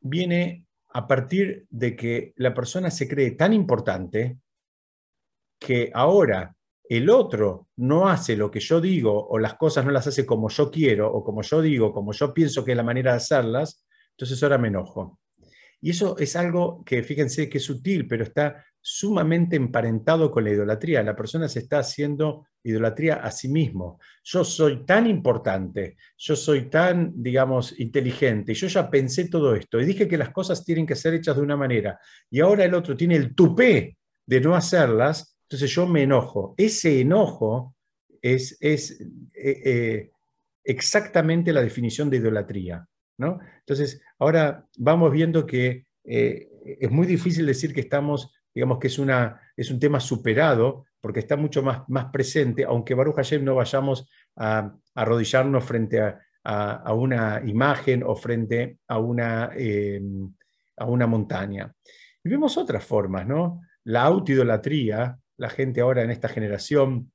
[0.00, 4.38] viene a partir de que la persona se cree tan importante
[5.58, 6.54] que ahora
[6.96, 10.48] el otro no hace lo que yo digo o las cosas no las hace como
[10.50, 13.86] yo quiero o como yo digo, como yo pienso que es la manera de hacerlas,
[14.10, 15.18] entonces ahora me enojo.
[15.80, 20.50] Y eso es algo que fíjense que es sutil, pero está sumamente emparentado con la
[20.50, 21.02] idolatría.
[21.02, 23.98] La persona se está haciendo idolatría a sí mismo.
[24.22, 29.84] Yo soy tan importante, yo soy tan, digamos, inteligente, yo ya pensé todo esto y
[29.84, 31.98] dije que las cosas tienen que ser hechas de una manera
[32.30, 36.54] y ahora el otro tiene el tupé de no hacerlas, entonces yo me enojo.
[36.56, 37.74] Ese enojo
[38.22, 39.00] es, es
[39.34, 40.10] eh, eh,
[40.64, 42.86] exactamente la definición de idolatría.
[43.18, 43.38] ¿no?
[43.58, 46.48] Entonces, ahora vamos viendo que eh,
[46.80, 51.20] es muy difícil decir que estamos digamos que es, una, es un tema superado porque
[51.20, 57.40] está mucho más, más presente, aunque Baruch Hashem no vayamos a, arrodillarnos frente a, una
[57.44, 60.32] imagen o frente a una, em,
[60.76, 61.72] a una montaña.
[62.22, 63.62] Y vemos otras formas, ¿no?
[63.84, 67.12] La autoidolatría, la gente ahora en esta generación,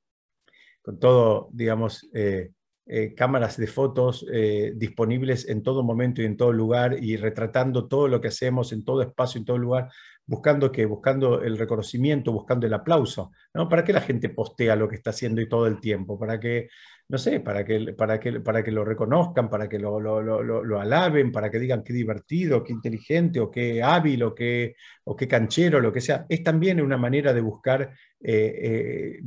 [0.82, 2.50] con todo, digamos, eh,
[2.90, 7.86] eh, cámaras de fotos eh, disponibles en todo momento y en todo lugar y retratando
[7.86, 9.90] todo lo que hacemos en todo espacio, en todo lugar,
[10.24, 13.68] buscando que buscando el reconocimiento, buscando el aplauso, ¿no?
[13.68, 16.18] ¿Para qué la gente postea lo que está haciendo y todo el tiempo?
[16.18, 16.70] Para que,
[17.10, 20.80] no sé, para que, para que, para que lo reconozcan, para que lo, lo, lo,
[20.80, 25.26] alaben, para que digan qué divertido, qué inteligente, o qué hábil, o qué, o qué
[25.26, 26.26] canchero, lo que sea.
[26.28, 29.20] Es también una manera de buscar, eh,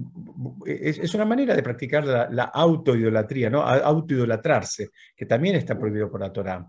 [0.63, 3.63] eh, es, una manera de practicar la, la autoidolatría, ¿no?
[3.63, 6.63] Autoidolatrarse, que también está prohibido por la Torah.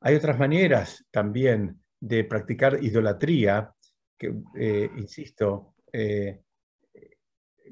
[0.00, 3.70] Hay otras maneras también de practicar idolatría,
[4.16, 5.74] que, eh, insisto,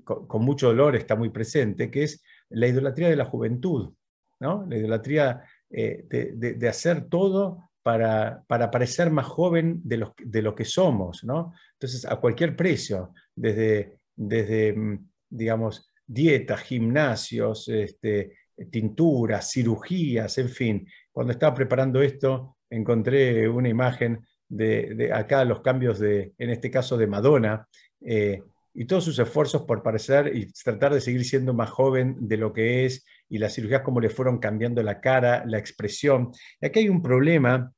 [0.07, 3.93] con, mucho dolor está muy presente, que es la idolatría de la juventud,
[4.41, 4.65] ¿no?
[4.69, 10.55] la idolatría eh, de, hacer todo para, para, parecer más joven de lo, de lo
[10.55, 11.25] que somos.
[11.25, 11.53] ¿no?
[11.73, 18.33] Entonces, a cualquier precio, desde, desde mm, digamos, dietas, gimnasios, este,
[18.71, 20.89] tinturas, cirugías, en fin.
[21.11, 26.97] Cuando estaba preparando esto, encontré una imagen de, acá los cambios de, en este caso
[26.97, 27.67] de Madonna,
[28.01, 28.43] eh,
[28.79, 32.53] y todos sus esfuerzos por parecer y tratar de seguir siendo más joven de lo
[32.53, 36.31] que es, y las cirugías como le fueron cambiando la cara, la expresión.
[36.61, 37.73] Y aquí hay un problema,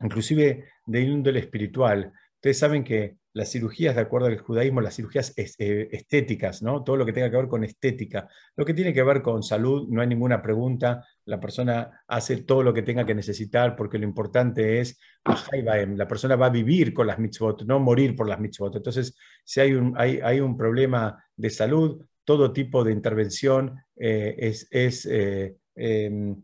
[0.00, 2.12] inclusive de índole espiritual.
[2.34, 6.82] Ustedes saben que las cirugías, de acuerdo al judaísmo, las cirugías eh, estéticas, ¿no?
[6.82, 8.28] Todo lo que tenga que ver con estética.
[8.56, 11.04] Lo que tiene que ver con salud, no hay ninguna pregunta.
[11.26, 16.36] La persona hace todo lo que tenga que necesitar porque lo importante es, la persona
[16.36, 18.74] va a vivir con las mitzvot, no morir por las mitzvot.
[18.76, 24.34] Entonces, si hay un, hay, hay un problema de salud, todo tipo de intervención eh,
[24.38, 26.40] es, es eh, em,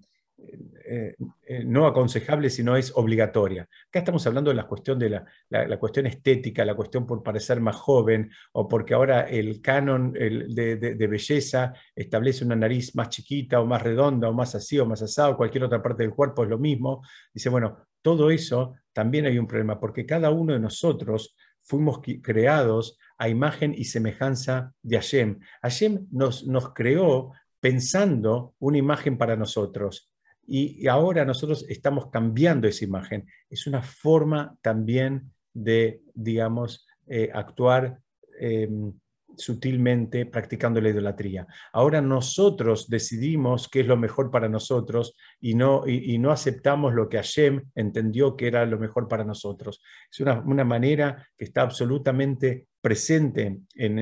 [0.84, 3.62] eh, eh, no aconsejable, sino es obligatoria.
[3.62, 7.76] Acá estamos hablando de la cuestión de la, cuestión estética, la cuestión por parecer más
[7.76, 13.82] joven, o porque ahora el canon de, belleza establece una nariz más chiquita o más
[13.82, 17.02] redonda o más así o más asado, cualquier otra parte del cuerpo es lo mismo.
[17.32, 22.96] Dice, bueno, todo eso también hay un problema, porque cada uno de nosotros fuimos creados
[23.18, 25.40] a imagen y semejanza de Hashem.
[25.62, 30.10] Hashem nos, nos creó pensando una imagen para nosotros.
[30.46, 33.26] Y, ahora nosotros estamos cambiando esa imagen.
[33.50, 37.98] Es una forma también de, digamos, eh, actuar
[38.38, 38.92] em,
[39.36, 41.46] sutilmente practicando la idolatría.
[41.72, 47.08] Ahora nosotros decidimos qué es lo mejor para nosotros y no, y, no aceptamos lo
[47.08, 49.82] que Hashem entendió que era lo mejor para nosotros.
[50.10, 53.98] Es una, manera que está absolutamente presente en,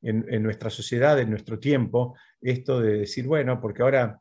[0.00, 4.20] en, nuestra sociedad, en nuestro tiempo, esto de decir, bueno, porque ahora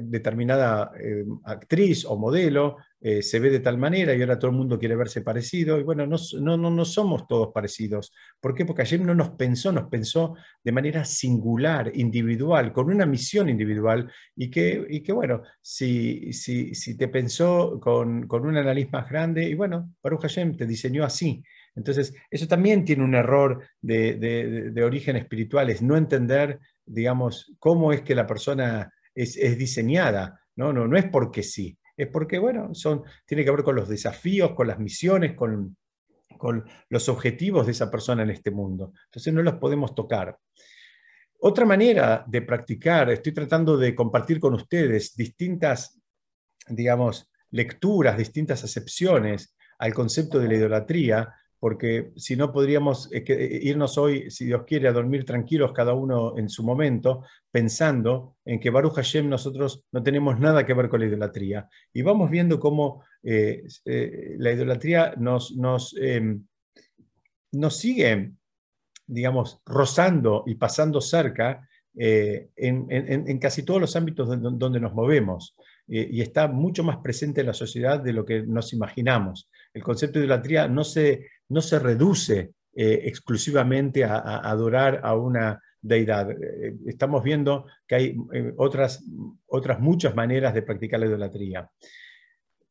[0.00, 2.76] determinada eh, actriz o modelo
[3.08, 5.78] eh, se ve de tal manera y ahora todo el mundo quiere verse parecido.
[5.78, 8.12] Y bueno, no, no, no, somos todos parecidos.
[8.40, 8.64] ¿Por qué?
[8.64, 14.10] Porque ayer no nos pensó, nos pensó de manera singular, individual, con una misión individual
[14.34, 19.08] y que, y que bueno, si, si, si te pensó con, con, una nariz más
[19.08, 21.44] grande, y bueno, Baruch Hashem te diseñó así.
[21.76, 27.54] Entonces, eso también tiene un error de, de, de origen espiritual, es no entender, digamos,
[27.58, 30.72] cómo es que la persona es, diseñada, ¿no?
[30.72, 30.86] ¿no?
[30.86, 34.68] No es porque sí, es porque, bueno, son, tiene que ver con los desafíos, con
[34.68, 35.76] las misiones, con,
[36.36, 38.92] con los objetivos de esa persona en este mundo.
[39.06, 40.38] Entonces no los podemos tocar.
[41.40, 45.98] Otra manera de practicar, estoy tratando de compartir con ustedes distintas,
[46.68, 53.60] digamos, lecturas, distintas acepciones al concepto de la idolatría, porque si no podríamos eh, eh,
[53.62, 58.60] irnos hoy, si Dios quiere, a dormir tranquilos cada uno en su momento, pensando en
[58.60, 61.68] que Baruch Hashem nosotros no tenemos nada que ver con la idolatría.
[61.92, 63.64] Y vamos viendo cómo eh,
[64.38, 66.44] la idolatría nos, nos, em,
[67.52, 68.32] nos sigue,
[69.06, 71.66] digamos, rozando y pasando cerca
[71.98, 75.56] en, casi todos los ámbitos donde nos movemos.
[75.88, 79.48] y está mucho más presente en la sociedad de lo que nos imaginamos.
[79.76, 85.60] El concepto de idolatría no se no se reduce eh, exclusivamente a, adorar a una
[85.80, 86.30] deidad.
[86.30, 89.04] Eh, estamos viendo que hay eh, otras,
[89.46, 91.70] otras muchas maneras de practicar la idolatría.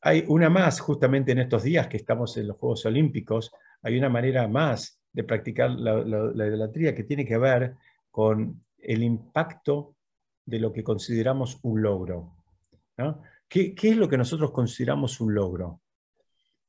[0.02, 4.10] Hay una más, justamente en estos días que estamos en los Juegos Olímpicos, hay una
[4.10, 7.76] manera más de practicar la, idolatría que tiene que ver
[8.12, 9.96] con el impacto
[10.46, 12.36] de lo que consideramos un logro.
[13.48, 15.82] ¿Qué, ¿Qué, es lo que nosotros consideramos un logro?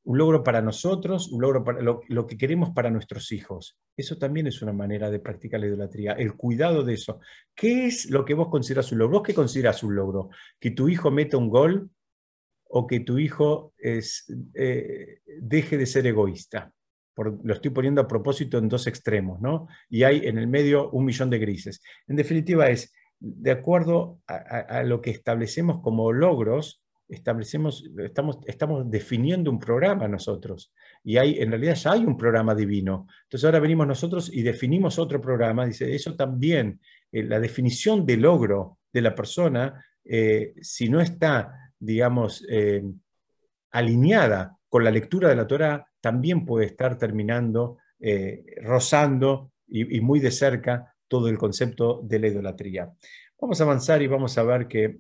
[0.06, 3.76] Un logro para nosotros, un logro para lo, que queremos para nuestros hijos.
[3.96, 7.18] Eso también es una manera de practicar la idolatría, el cuidado de eso.
[7.56, 9.18] ¿Qué es lo que vos consideras un logro?
[9.18, 10.30] ¿Vos qué consideras un logro?
[10.60, 11.90] ¿Que tu hijo meta un gol
[12.68, 16.72] o que tu hijo es, eh, deje de ser egoísta?
[17.16, 19.68] lo estoy poniendo a propósito en dos extremos, ¿no?
[19.88, 21.82] Y hay en el medio un millón de grises.
[22.06, 29.50] En definitiva es, de acuerdo a lo que establecemos como logros, establecemos, estamos, estamos definiendo
[29.50, 30.72] un programa nosotros.
[31.04, 33.06] Y hay, en realidad ya hay un programa divino.
[33.24, 35.66] Entonces ahora venimos nosotros y definimos otro programa.
[35.66, 36.80] Dice, eso también,
[37.12, 42.82] eh, la definición de logro de la persona, eh, si no está, digamos, eh,
[43.70, 47.78] alineada con la lectura de la Torah, también puede estar terminando,
[48.62, 52.92] rozando y, y muy de cerca todo el concepto de la idolatría.
[53.40, 54.98] Vamos a avanzar y vamos a ver que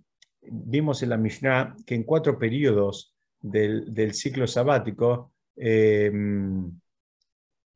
[0.50, 6.70] vimos en la Mishnah que en cuatro periodos del, ciclo sabático, em,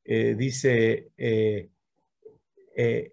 [0.05, 1.69] eh, dice, eh,
[2.77, 3.13] eh,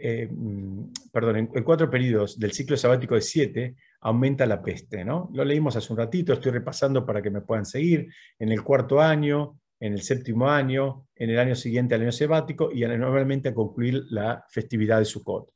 [0.00, 5.04] em, perdón, en, cuatro periodos del ciclo sabático de siete, aumenta la peste.
[5.04, 5.30] ¿no?
[5.32, 8.08] Lo leímos hace un ratito, estoy repasando para que me puedan seguir.
[8.38, 12.70] En el cuarto año, en el séptimo año, en el año siguiente al año sabático
[12.72, 15.52] y nuevamente a concluir la festividad de Sukkot.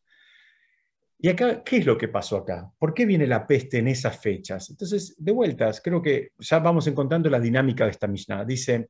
[1.24, 2.68] ¿Y acá qué es lo que pasó acá?
[2.76, 4.68] ¿Por qué viene la peste en esas fechas?
[4.70, 8.44] Entonces, de vueltas, creo que ya vamos encontrando la dinámica de esta Mishnah.
[8.44, 8.88] Dice,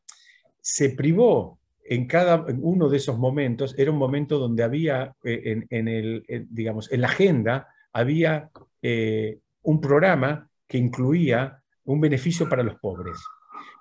[0.58, 5.88] se privó en cada uno de esos momentos, era un momento donde había, eh, en,
[5.88, 8.48] el, digamos, en la agenda, había
[8.80, 13.18] eh, un programa que incluía un beneficio para los pobres.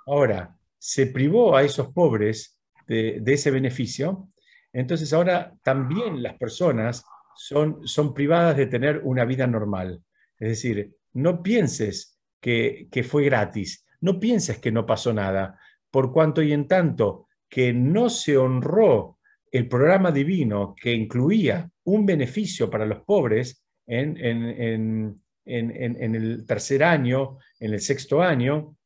[0.08, 4.28] Ahora, se privó a esos pobres de ese beneficio,
[4.74, 7.06] entonces ahora también las personas
[7.36, 10.04] son, son privadas de tener una vida normal.
[10.38, 15.60] Es decir, no pienses que, fue gratis, no pienses que no pasó nada,
[15.90, 19.20] por cuanto y en tanto que no se honró
[19.52, 27.38] el programa divino que incluía un beneficio para los pobres en, en, el tercer año,
[27.60, 28.78] en el sexto año.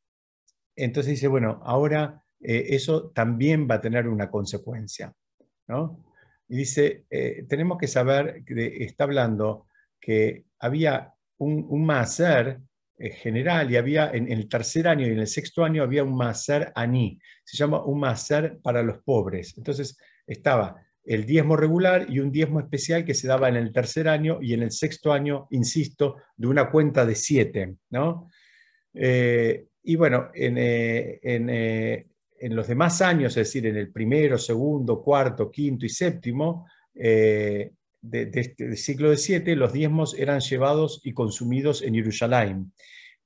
[0.74, 5.12] Entonces dice, bueno, ahora eh, eso también va a tener una consecuencia.
[5.68, 6.05] ¿no?
[6.48, 9.66] Y dice, eh, tenemos que saber, que está hablando
[10.00, 11.90] que había un, un
[12.98, 16.16] eh, general y había en, el tercer año y en el sexto año había un
[16.16, 19.54] máser aní, se llama un máser para los pobres.
[19.56, 24.08] Entonces estaba el diezmo regular y un diezmo especial que se daba en el tercer
[24.08, 27.76] año y en el sexto año, insisto, de una cuenta de siete.
[27.90, 28.30] ¿no?
[28.94, 30.56] Eh, y bueno, en,
[32.38, 38.30] en, los demás años, es decir, en el primero, segundo, cuarto, quinto y séptimo de,
[38.32, 42.72] este, del siglo de siete, los diezmos eran llevados y consumidos en Jerusalén.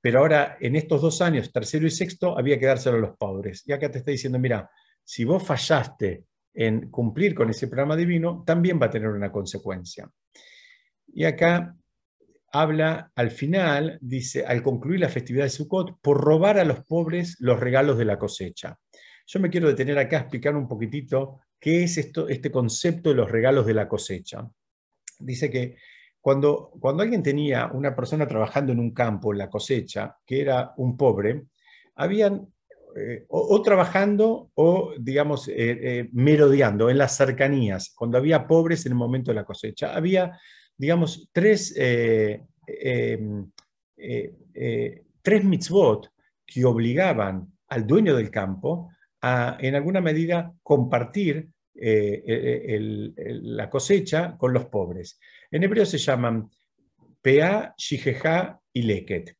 [0.01, 3.63] Pero ahora, en estos dos años, tercero y sexto, había que dárselo a los pobres.
[3.67, 4.69] Y acá te está diciendo, mira,
[5.03, 10.09] si vos fallaste en cumplir con ese programa divino, también va a tener una consecuencia.
[11.13, 11.75] Y acá
[12.51, 17.37] habla al final, dice, al concluir la festividad de Sukkot, por robar a los pobres
[17.39, 18.77] los regalos de la cosecha.
[19.31, 23.15] Yo me quiero detener acá a explicar un poquitito qué es esto, este concepto de
[23.15, 24.45] los regalos de la cosecha.
[25.19, 25.77] Dice que
[26.19, 30.73] cuando, cuando alguien tenía una persona trabajando en un campo, en la cosecha, que era
[30.75, 31.43] un pobre,
[31.95, 32.45] habían
[32.97, 38.91] eh, o, trabajando o, digamos, eh, eh, merodeando en las cercanías, cuando había pobres en
[38.91, 39.95] el momento de la cosecha.
[39.95, 40.37] Había,
[40.75, 43.49] digamos, tres, em,
[45.21, 46.09] tres mitzvot
[46.45, 48.89] que obligaban al dueño del campo
[49.21, 55.19] en alguna medida, compartir la cosecha con los pobres.
[55.49, 56.49] En hebreo se llaman
[57.21, 59.35] Pea, Shijeja y Leket.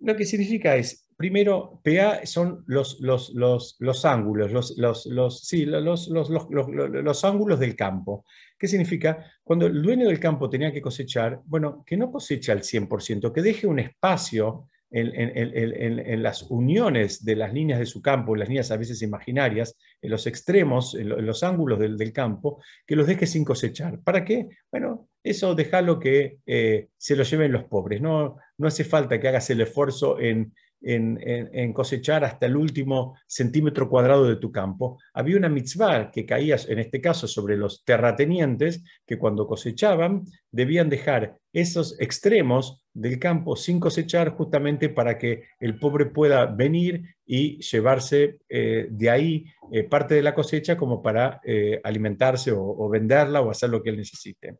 [0.00, 7.60] Lo que significa es primero, PA son los, los, los, ángulos, los, los, los, ángulos
[7.60, 8.24] del campo.
[8.58, 9.24] ¿Qué significa?
[9.42, 13.42] Cuando el dueño del campo tenía que cosechar, bueno, que no coseche al 100%, que
[13.42, 18.76] deje un espacio en, las uniones de las líneas de su campo, las líneas a
[18.76, 24.00] veces imaginarias, en los extremos, en, los ángulos del, campo, que los deje sin cosechar.
[24.02, 24.48] ¿Para qué?
[24.70, 28.00] Bueno, eso déjalo que eh, se lo lleven los pobres.
[28.00, 30.52] No, no hace falta que hagas el esfuerzo en
[30.84, 34.98] en, cosechar hasta el último centímetro cuadrado de tu campo.
[35.12, 40.88] Había una mitzvah que caía, en este caso, sobre los terratenientes, que cuando cosechaban debían
[40.88, 47.60] dejar esos extremos del campo sin cosechar justamente para que el pobre pueda venir y
[47.60, 53.40] llevarse eh, de ahí eh, parte de la cosecha como para eh, alimentarse o venderla
[53.40, 54.58] o hacer lo que él necesite.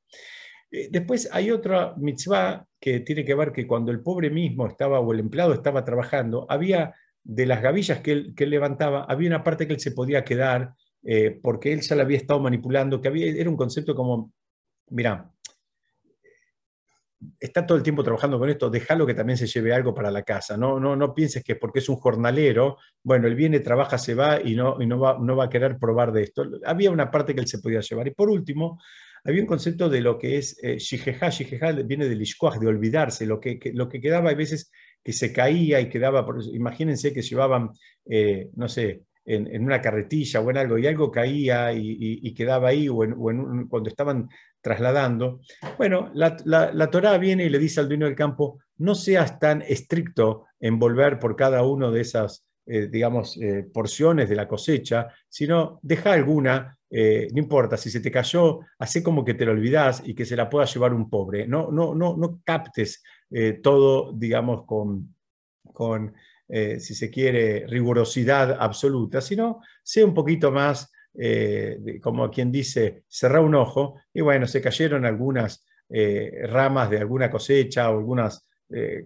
[0.91, 5.13] Después hay otra mitzvah que tiene que ver que cuando el pobre mismo estaba o
[5.13, 9.75] el empleado estaba trabajando, había de las gavillas que él, levantaba, había una parte que
[9.75, 10.75] él se podía quedar
[11.43, 14.33] porque él ya la había estado manipulando, que había, era un concepto como,
[14.89, 15.34] mira,
[17.39, 20.23] está todo el tiempo trabajando con esto, déjalo que también se lleve algo para la
[20.23, 20.57] casa.
[20.57, 24.41] No, no, no pienses que porque es un jornalero, bueno, él viene, trabaja, se va
[24.41, 26.45] y no, y no, va, no va a querer probar de esto.
[26.65, 28.09] Había una parte que él se podía llevar.
[28.09, 28.79] Y por último,
[29.25, 31.31] había un concepto de lo que es eh, shijeja
[31.85, 34.71] viene del ishkuach, de olvidarse, lo que, lo que quedaba a veces
[35.03, 37.71] que se caía y quedaba, imagínense que llevaban,
[38.07, 42.89] eh, no sé, en, una carretilla o en algo, y algo caía y, quedaba ahí,
[42.89, 42.97] o,
[43.69, 44.29] cuando estaban
[44.61, 45.41] trasladando.
[45.79, 49.63] Bueno, la, la, Torá viene y le dice al dueño del campo, no seas tan
[49.63, 53.39] estricto en volver por cada uno de esas, eh, digamos,
[53.73, 59.03] porciones de la cosecha, sino deja alguna eh, no importa, si se te cayó, hace
[59.03, 61.45] como que te lo olvidas y que se la pueda llevar un pobre.
[61.45, 66.15] No, no, no, no captes eh, todo, digamos, con
[66.49, 70.91] eh, si se quiere, rigurosidad absoluta, sino sea un poquito más,
[72.03, 75.65] como quien dice, cerrar un ojo y bueno, se cayeron algunas
[76.49, 78.49] ramas de alguna cosecha o algunos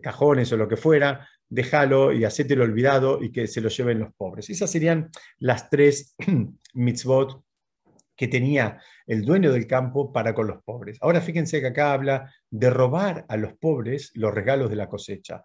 [0.01, 4.15] cajones o lo que fuera, déjalo y hacételo olvidado y que se lo lleven los
[4.15, 4.51] pobres.
[4.51, 6.15] Esas serían las tres
[6.75, 7.43] mitzvot
[8.17, 10.99] que tenía el dueño del campo para con los pobres.
[11.01, 15.45] Ahora fíjense que acá habla de robar a los pobres los regalos de la cosecha.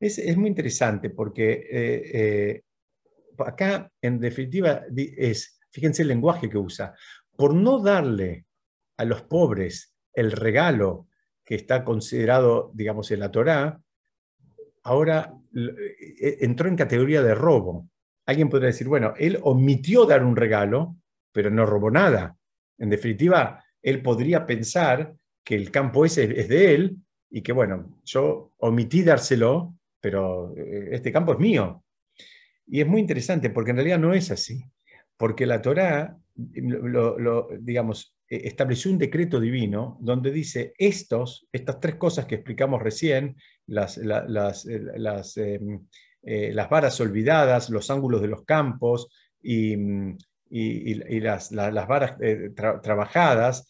[0.00, 2.62] Es, muy interesante porque eh, eh,
[3.38, 6.94] acá en definitiva es, fíjense el lenguaje que usa,
[7.36, 8.46] por no darle
[8.96, 11.06] a los pobres el regalo
[11.44, 13.80] que está considerado, digamos, en la Torá,
[14.84, 17.88] ahora eh, entró en categoría de robo.
[18.24, 20.96] Alguien podría decir, bueno, él omitió dar un regalo,
[21.32, 22.36] pero no robó nada.
[22.78, 26.96] En definitiva, él podría pensar que el campo ese es de él
[27.28, 31.84] y que, bueno, yo omití dárselo, pero eh, este campo es mío.
[32.66, 34.64] Y es muy interesante porque en realidad no es así,
[35.16, 41.96] porque la Torá, lo, digamos, eh, estableció un decreto divino donde dice estos, estas tres
[41.96, 43.36] cosas que explicamos recién,
[43.66, 45.86] las, las, las, em,
[46.22, 49.08] las varas olvidadas, los ángulos de los campos
[49.42, 49.74] y,
[50.48, 52.16] y, las, varas
[52.82, 53.68] trabajadas,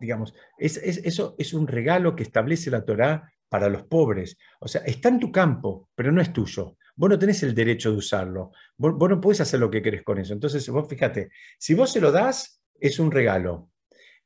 [0.00, 4.36] digamos, es, eso es un regalo que establece la Torá para los pobres.
[4.60, 6.76] O sea, está en tu campo, pero no es tuyo.
[6.96, 8.52] Vos no tenés el derecho de usarlo.
[8.76, 10.32] Vos, no podés hacer lo que querés con eso.
[10.32, 13.70] Entonces, vos fíjate, si vos se lo das, es un regalo.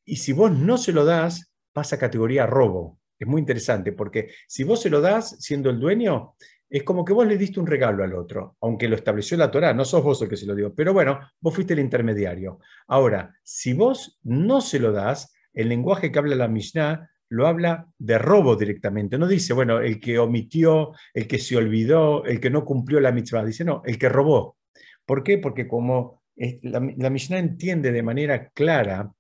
[0.05, 2.99] Y si vos no se lo das, pasa a categoría robo.
[3.19, 6.35] Es muy interesante, porque si vos se lo das siendo el dueño,
[6.71, 9.73] es como que vos le diste un regalo al otro, aunque lo estableció la Torah,
[9.73, 12.61] no sos vos el que se lo dio, pero bueno, vos fuiste el intermediario.
[12.87, 17.87] Ahora, si vos no se lo das, el lenguaje que habla la Mishnah lo habla
[17.99, 19.19] de robo directamente.
[19.19, 23.13] No dice, bueno, el que omitió, el que se olvidó, el que no cumplió la
[23.13, 23.45] mitzvah.
[23.45, 24.57] Dice, no, el que robó.
[25.05, 25.39] ¿Por qué?
[25.39, 26.23] Porque como
[26.63, 29.11] la, Mishnah entiende de manera clara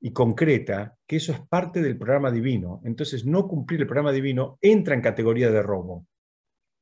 [0.00, 2.80] y concreta que eso es parte del programa divino.
[2.84, 6.06] Entonces, no cumplir el programa divino entra en categoría de robo.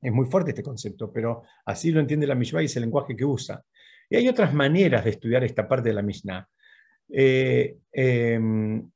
[0.00, 3.16] Es muy fuerte este concepto, pero así lo entiende la Mishnah y es el lenguaje
[3.16, 3.62] que usa.
[4.10, 6.46] Y hay otras maneras de estudiar esta parte de la Mishnah.
[7.08, 8.90] Eh, em,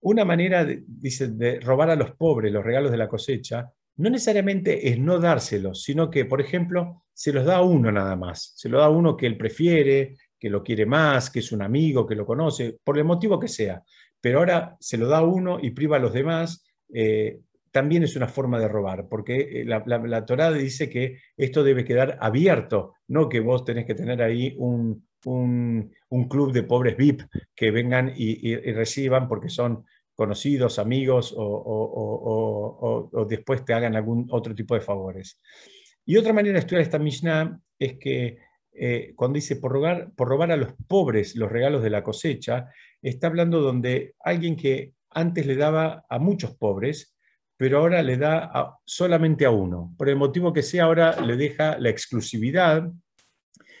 [0.00, 4.88] una manera, dice, de robar a los pobres los regalos de la cosecha, no necesariamente
[4.88, 8.52] es no dárselos, sino que, por ejemplo, se los da a uno nada más.
[8.56, 11.62] Se lo da a uno que él prefiere, que lo quiere más, que es un
[11.62, 13.82] amigo, que lo conoce, por el motivo que sea.
[14.20, 17.40] Pero ahora se lo da a uno y priva a los demás, eh,
[17.70, 21.84] también es una forma de robar, porque eh, la, la, Torá dice que esto debe
[21.84, 25.92] quedar abierto, no que vos tenés que tener ahí un, un,
[26.28, 27.22] club de pobres VIP
[27.54, 29.84] que vengan y, reciban porque son
[30.14, 35.40] conocidos, amigos o, después te hagan algún otro tipo de favores.
[36.04, 38.38] Y otra manera de estudiar esta Mishnah es que
[38.72, 42.68] eh, cuando dice por robar, por robar a los pobres los regalos de la cosecha,
[43.02, 47.16] está hablando donde alguien que antes le daba a muchos pobres,
[47.56, 49.94] pero ahora le da solamente a uno.
[49.98, 52.88] Por el motivo que sea, ahora le deja la exclusividad,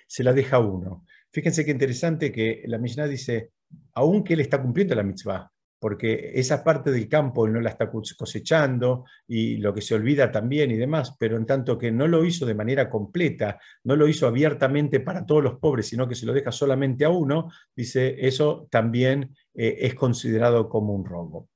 [0.06, 1.04] se la deja a uno.
[1.30, 3.50] Fíjense qué interesante que la Mishnah dice,
[3.94, 7.90] aunque él está cumpliendo la mitzvah, porque esa parte del campo él no la está
[7.90, 12.24] cosechando y lo que se olvida también y demás, pero en tanto que no lo
[12.24, 16.26] hizo de manera completa, no lo hizo abiertamente para todos los pobres, sino que se
[16.26, 21.48] lo deja solamente a uno, dice, eso también eh, es considerado como un robo.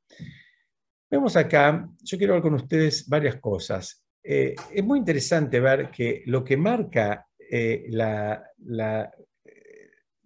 [1.10, 4.02] Vemos acá, yo quiero ver con ustedes varias cosas.
[4.22, 8.42] Eh, es muy interesante ver que lo que marca eh, la,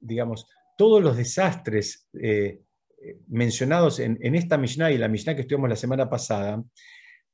[0.07, 0.47] digamos,
[0.77, 2.61] todos los desastres eh,
[3.29, 6.63] mencionados en, esta Mishnah y la Mishnah que estudiamos la semana pasada,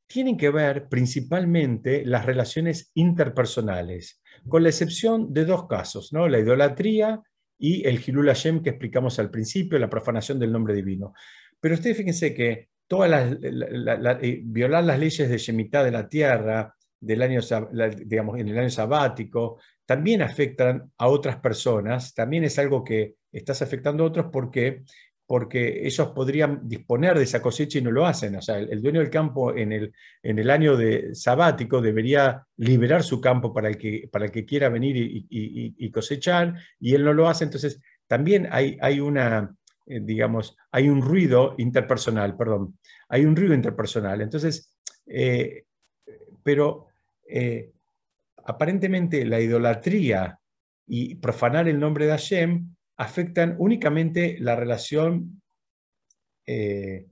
[0.06, 6.28] tienen que ver principalmente las relaciones interpersonales, con la excepción de dos casos, ¿no?
[6.28, 7.22] la idolatría
[7.58, 11.14] y el Hilul Hashem que explicamos al principio, la profanación del nombre divino.
[11.60, 13.36] Pero ustedes fíjense que todas las,
[14.20, 17.40] eh, violar las leyes de Shemitah de la tierra, del año,
[18.06, 23.60] digamos, en el año sabático, también afectan a otras personas, también es algo que estás
[23.60, 24.84] afectando a otros porque,
[25.26, 28.36] porque ellos podrían disponer de esa cosecha y no lo hacen.
[28.36, 29.92] O sea, el, dueño del campo en el,
[30.22, 34.44] en el año de sabático debería liberar su campo para el que, para el que
[34.44, 37.44] quiera venir y, cosechar y él no lo hace.
[37.44, 39.52] Entonces, también hay, hay una,
[39.86, 42.78] eh, digamos, hay un ruido interpersonal, perdón,
[43.08, 44.20] hay un ruido interpersonal.
[44.20, 44.72] Entonces,
[45.06, 45.64] eh,
[46.42, 46.86] pero
[47.28, 47.72] eh,
[48.44, 50.38] aparentemente la idolatría
[50.86, 55.42] y profanar el nombre de Hashem afectan únicamente la relación,
[56.46, 57.06] eh,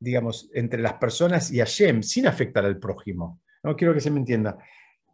[0.00, 3.40] digamos, entre las personas y Hashem, sin afectar al prójimo.
[3.62, 4.58] No quiero que se me entienda.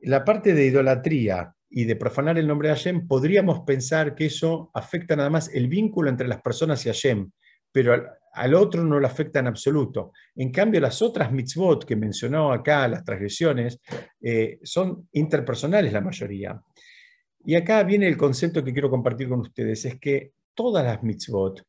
[0.01, 4.71] La parte de idolatría y de profanar el nombre de Hashem, podríamos pensar que eso
[4.75, 7.31] afecta nada más el vínculo entre las personas y Hashem,
[7.71, 7.95] pero
[8.33, 10.13] al, otro no lo afecta en absoluto.
[10.37, 13.81] En cambio, las otras mitzvot que mencionó acá, las transgresiones,
[14.21, 16.61] eh, son interpersonales la mayoría.
[17.45, 21.63] Y acá viene el concepto que quiero compartir con ustedes, es que todas las mitzvot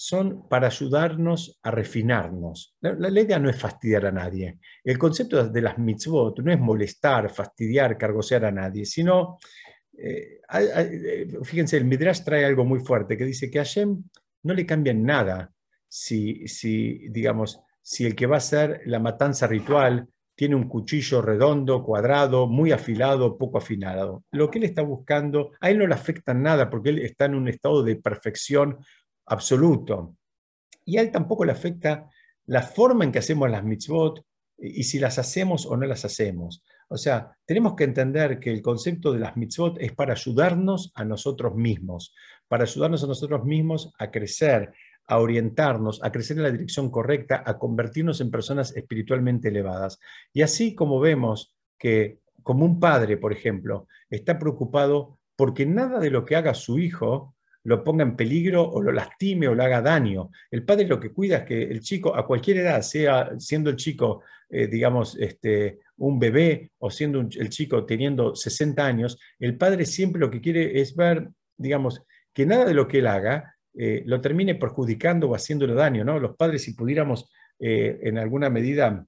[0.00, 2.74] son para ayudarnos a refinarnos.
[2.80, 4.58] La, idea no es fastidiar a nadie.
[4.82, 9.38] El concepto de las mitzvot no es molestar, fastidiar, cargosear a nadie, sino,
[9.98, 14.02] eh, eh, fíjense, el Midrash trae algo muy fuerte que dice que Hashem
[14.44, 15.52] no le cambian nada
[15.90, 21.20] si, si, digamos, si el que va a hacer la matanza ritual tiene un cuchillo
[21.20, 24.24] redondo, cuadrado, muy afilado, poco afinado.
[24.30, 27.34] Lo que él está buscando, a él no le afecta nada porque él está en
[27.34, 28.78] un estado de perfección
[29.26, 30.16] absoluto.
[30.84, 32.08] Y a él tampoco le afecta
[32.46, 34.24] la forma en que hacemos las mitzvot
[34.56, 36.62] y si las hacemos o no las hacemos.
[36.88, 41.04] O sea, tenemos que entender que el concepto de las mitzvot es para ayudarnos a
[41.04, 42.14] nosotros mismos,
[42.48, 44.72] para ayudarnos a nosotros mismos a crecer,
[45.10, 49.98] a orientarnos, a crecer en la dirección correcta, a convertirnos en personas espiritualmente elevadas.
[50.32, 56.10] Y así como vemos que, como un padre, por ejemplo, está preocupado porque nada de
[56.10, 57.34] lo que haga su hijo
[57.64, 60.30] lo ponga en peligro o lo lastime o le haga daño.
[60.48, 63.76] El padre lo que cuida es que el chico, a cualquier edad, sea siendo el
[63.76, 69.86] chico, eh, digamos, este, un bebé o siendo el chico teniendo 60 años, el padre
[69.86, 72.00] siempre lo que quiere es ver, digamos,
[72.32, 76.04] que nada de lo que él haga eh, lo termine perjudicando o haciéndole daño.
[76.04, 76.18] ¿no?
[76.18, 79.04] Los padres, si pudiéramos eh, en alguna medida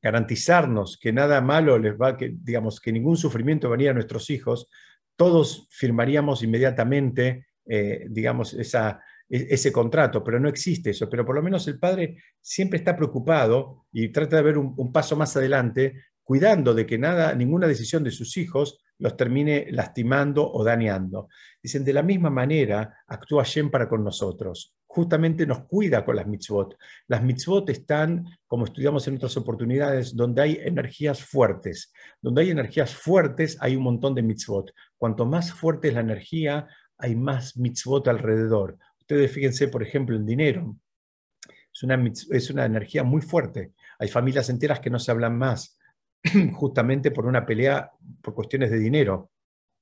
[0.00, 4.68] garantizarnos que nada malo les va, que, digamos, que ningún sufrimiento venía a nuestros hijos,
[5.16, 8.62] todos firmaríamos inmediatamente eh, digamos, e,
[9.28, 11.10] ese contrato, pero no existe eso.
[11.10, 15.16] Pero por lo menos el padre siempre está preocupado y trata de ver un, paso
[15.16, 20.64] más adelante, cuidando de que nada, ninguna decisión de sus hijos los termine lastimando o
[20.64, 21.28] dañando.
[21.62, 24.74] Dicen, de la misma manera actúa Shem para con nosotros.
[24.86, 26.76] Justamente nos cuida con las mitzvot.
[27.08, 31.92] Las mitzvot están, como estudiamos en otras oportunidades, donde hay energías fuertes.
[32.22, 34.72] Donde hay energías fuertes hay un montón de mitzvot.
[34.96, 36.66] Cuanto más fuerte es la energía,
[36.96, 38.78] hay más mitzvot alrededor.
[39.00, 40.76] Ustedes fíjense, por ejemplo, el dinero.
[41.72, 43.72] Es una, es una energía muy fuerte.
[43.98, 45.78] Hay familias enteras que no se hablan más,
[46.54, 47.90] justamente por una pelea
[48.22, 49.30] por cuestiones de dinero.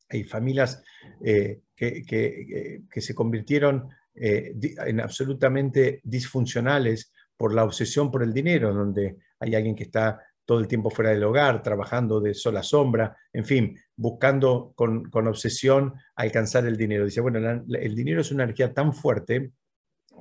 [0.08, 0.82] Hay familias
[1.24, 4.54] eh, que, que, se convirtieron eh,
[4.86, 10.60] en absolutamente disfuncionales por la obsesión por el dinero, donde hay alguien que está todo
[10.60, 16.66] el tiempo fuera del hogar, trabajando de sola sombra, en fin, buscando con, obsesión alcanzar
[16.66, 17.04] el dinero.
[17.04, 19.52] Dice, bueno, el dinero es una energía tan fuerte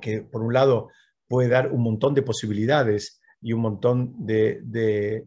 [0.00, 0.88] que por un lado
[1.28, 5.26] puede dar un montón de posibilidades y un montón de,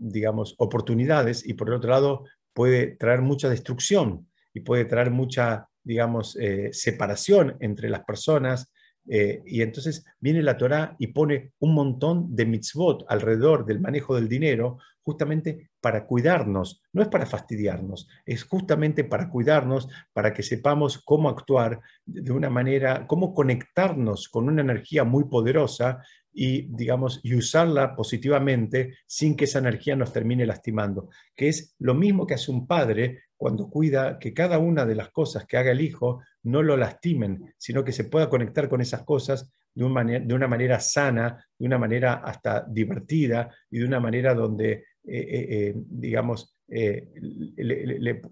[0.00, 5.68] digamos, oportunidades y por el otro lado puede traer mucha destrucción y puede traer mucha,
[5.84, 8.72] digamos, eh, separación entre las personas
[9.08, 14.14] eh, y entonces viene la Torá y pone un montón de mitzvot alrededor del manejo
[14.14, 20.42] del dinero, justamente para cuidarnos, no es para fastidiarnos, es justamente para cuidarnos, para que
[20.42, 26.02] sepamos cómo actuar de una manera, cómo conectarnos con una energía muy poderosa
[26.32, 31.94] y, digamos, y usarla positivamente sin que esa energía nos termine lastimando, que es lo
[31.94, 35.70] mismo que hace un padre cuando cuida que cada una de las cosas que haga
[35.70, 40.24] el hijo no lo lastimen, sino que se pueda conectar con esas cosas de manera,
[40.24, 44.84] de una manera sana, de una manera hasta divertida y de una manera donde, eh,
[45.04, 48.22] eh, eh, digamos, le,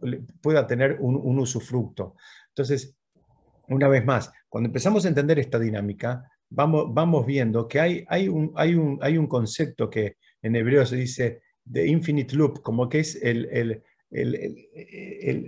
[0.41, 2.17] pueda tener un, usufructo.
[2.49, 2.97] Entonces,
[3.69, 8.29] una vez más, cuando empezamos a entender esta dinámica, vamos, vamos viendo que hay, hay,
[8.29, 12.89] un, hay, un, hay un concepto que en hebreo se dice de infinite loop, como
[12.89, 13.83] que es el,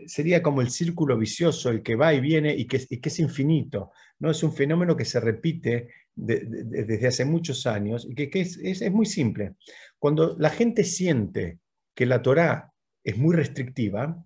[0.07, 3.93] sería como el círculo vicioso, el que va y viene y que, es infinito.
[4.19, 4.31] ¿no?
[4.31, 9.55] Es un fenómeno que se repite desde hace muchos años y que, es, muy simple.
[9.99, 11.59] Cuando la gente siente
[11.95, 12.73] que la Torá
[13.03, 14.23] es muy restrictiva,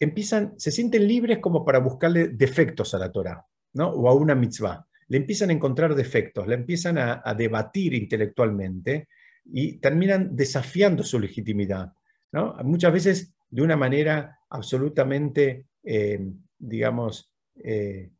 [0.00, 3.90] empiezan, se sienten libres como para buscarle defectos a la Torá ¿no?
[3.90, 4.87] o a una mitzvah.
[5.08, 9.08] Le empiezan a encontrar defectos, le empiezan a debatir intelectualmente
[9.52, 11.92] y terminan desafiando su legitimidad.
[12.64, 16.20] Muchas veces de una manera absolutamente, eh,
[16.58, 18.10] digamos, eh,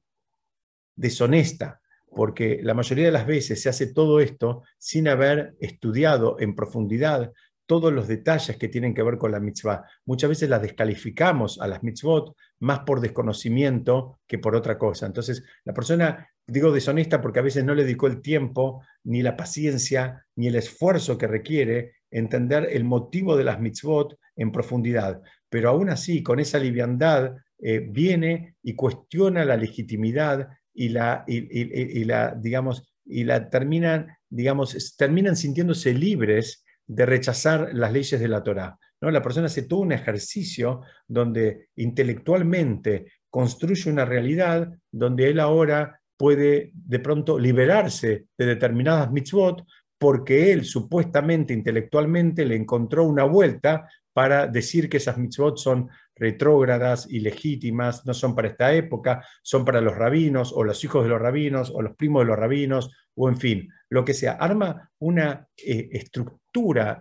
[0.97, 1.81] deshonesta,
[2.11, 7.33] porque la mayoría de las veces se hace todo esto sin haber estudiado en profundidad
[7.69, 9.85] todos los detalles que tienen que ver con la mitzvah.
[10.07, 15.05] Muchas veces las descalificamos a las mitzvot más por desconocimiento que por otra cosa.
[15.05, 19.37] Entonces, la persona, digo deshonesta porque a veces no le dedicó el tiempo, ni la
[19.37, 25.21] paciencia, ni el esfuerzo que requiere entender el motivo de las mitzvot en profundidad.
[25.51, 32.05] Pero aún así, con esa liviandad, eh, viene y cuestiona la legitimidad y la, y,
[32.05, 38.43] la digamos, y la terminan, digamos, terminan sintiéndose libres de rechazar las leyes de la
[38.43, 38.77] Torá.
[39.01, 39.11] ¿no?
[39.11, 46.73] La persona hace todo un ejercicio donde intelectualmente construye una realidad donde él ahora puede
[46.73, 49.65] de pronto liberarse de determinadas mitzvot
[49.99, 57.07] porque él supuestamente, intelectualmente, le encontró una vuelta para decir que esas mitzvot son retrógradas,
[57.11, 61.21] ilegítimas, no son para esta época, son para los rabinos o los hijos de los
[61.21, 64.33] rabinos o los primos de los rabinos o en fin, lo que sea.
[64.33, 66.48] Arma una eh, estructura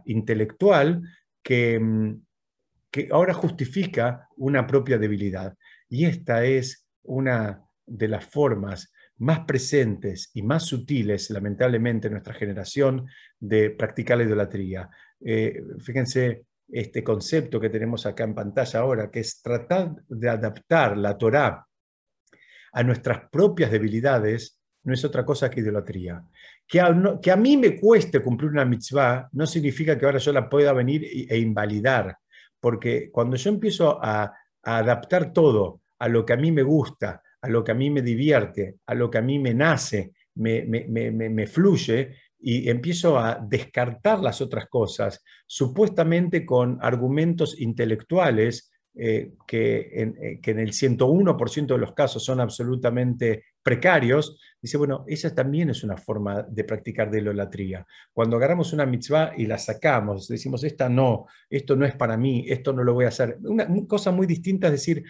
[0.05, 1.01] intelectual
[1.43, 2.21] que, mm,
[2.91, 5.55] que ahora justifica una propia debilidad.
[5.89, 12.33] Y esta es una de las formas más presentes y más sutiles, lamentablemente, en nuestra
[12.33, 13.07] generación
[13.39, 14.89] de practicar la idolatría.
[15.79, 21.17] fíjense este concepto que tenemos acá en pantalla ahora, que es tratar de adaptar la
[21.17, 21.65] Torá
[22.73, 24.57] a nuestras propias debilidades,
[24.88, 26.23] no es otra cosa que idolatría.
[26.65, 30.31] Que a, que a mí me cueste cumplir una mitzvah no significa que ahora yo
[30.31, 32.17] la pueda venir e invalidar,
[32.57, 34.33] porque cuando yo empiezo a,
[34.63, 38.01] adaptar todo a lo que a mí me gusta, a lo que a mí me
[38.01, 44.19] divierte, a lo que a mí me nace, me, me fluye, y empiezo a descartar
[44.19, 51.67] las otras cosas, supuestamente con argumentos intelectuales eh, que, en, eh, que, en, el 101%
[51.67, 57.11] de los casos son absolutamente precarios, dice, bueno, esa también es una forma de practicar
[57.11, 57.86] de idolatría.
[58.13, 62.45] Cuando agarramos una mitzvah y la sacamos, decimos, esta no, esto no es para mí,
[62.47, 63.39] esto no lo voy a hacer.
[63.43, 65.03] Una cosa muy distinta es decir,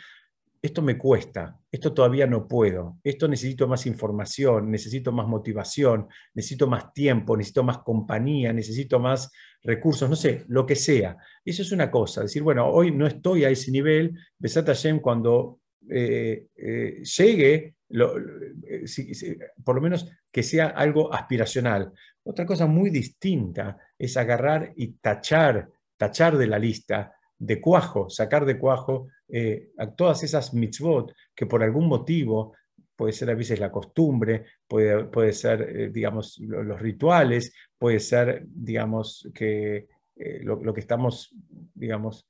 [0.60, 6.66] esto me cuesta, esto todavía no puedo, esto necesito más información, necesito más motivación, necesito
[6.66, 9.32] más tiempo, necesito más compañía, necesito más
[9.62, 11.16] recursos, no sé, lo que sea.
[11.46, 15.60] Eso es una cosa, decir, bueno, hoy no estoy a ese nivel, Besat Hashem cuando
[15.90, 21.92] eh, eh, llegue, eh, por lo menos que sea algo aspiracional.
[22.24, 28.46] Otra cosa muy distinta es agarrar y tachar, tachar de la lista de cuajo, sacar
[28.46, 29.08] de cuajo
[29.96, 32.56] todas esas mitzvot que por algún motivo,
[32.96, 39.30] puede ser a veces la costumbre, puede, puede ser, digamos, los rituales, puede ser, digamos,
[39.34, 39.88] que
[40.42, 41.34] lo, que estamos,
[41.74, 42.28] digamos,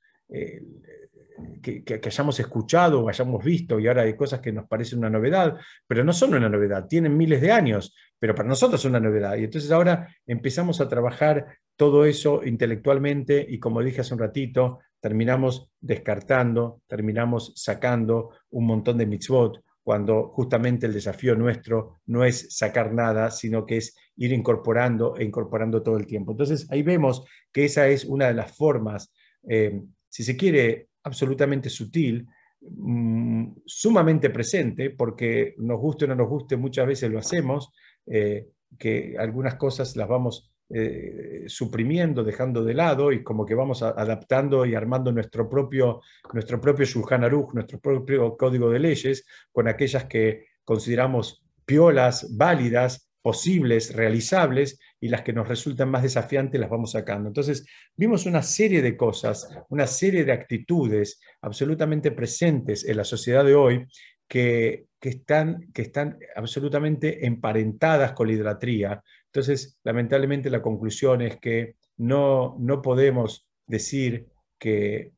[1.62, 5.10] que, que, hayamos escuchado o hayamos visto y ahora hay cosas que nos parecen una
[5.10, 9.00] novedad, pero no son una novedad, tienen miles de años, pero para nosotros es una
[9.00, 9.36] novedad.
[9.36, 14.80] Y entonces ahora empezamos a trabajar todo eso intelectualmente y como dije hace un ratito,
[15.00, 22.54] terminamos descartando, terminamos sacando un montón de mitzvot, cuando justamente el desafío nuestro no es
[22.54, 26.32] sacar nada, sino que es ir incorporando e incorporando todo el tiempo.
[26.32, 29.10] Entonces ahí vemos que esa es una de las formas,
[29.48, 29.80] eh,
[30.10, 32.26] si se quiere, absolutamente sutil,
[32.60, 37.72] mm, sumamente presente, porque nos guste o no nos guste, muchas veces lo hacemos,
[38.06, 38.48] eh,
[38.78, 44.66] que algunas cosas las vamos eh, suprimiendo, dejando de lado y como que vamos adaptando
[44.66, 46.02] y armando nuestro propio,
[46.34, 53.94] nuestro propio Aruch, nuestro propio código de leyes, con aquellas que consideramos piolas, válidas, posibles,
[53.94, 57.28] realizables, y las que nos resultan más desafiantes las vamos sacando.
[57.28, 63.44] Entonces, vimos una serie de cosas, una serie de actitudes absolutamente presentes en la sociedad
[63.44, 63.86] de hoy
[64.26, 71.36] que, que, están, que están absolutamente emparentadas con la idolatría, entonces, lamentablemente la conclusión es
[71.36, 74.26] que no, no podemos decir
[74.58, 75.12] que,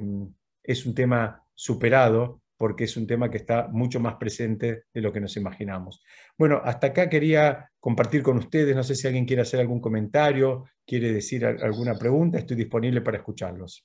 [0.00, 0.24] mm,
[0.62, 5.12] es un tema superado, porque es un tema que está mucho más presente de lo
[5.12, 6.02] que nos imaginamos.
[6.38, 10.64] Bueno, hasta acá quería compartir con ustedes, no sé si alguien quiere hacer algún comentario,
[10.86, 13.84] quiere decir alguna pregunta, estoy disponible para escucharlos.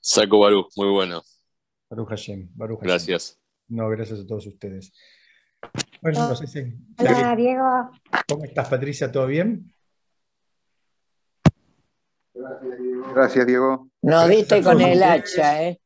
[0.00, 1.22] Saco Baruch, muy bueno.
[1.88, 2.88] Baruch Hashem, Baruch Hashem.
[2.88, 3.40] Gracias.
[3.68, 4.92] No, gracias a todos ustedes.
[6.02, 6.60] Bueno, no sé si.
[6.98, 7.90] Hola, Diego.
[8.28, 9.10] ¿Cómo estás, Patricia?
[9.10, 9.72] ¿Todo bien?
[13.14, 13.88] Gracias, Diego.
[14.02, 15.80] Nos diste con el hacha, ¿eh?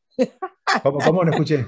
[0.83, 1.67] ¿Cómo, cómo no escuché?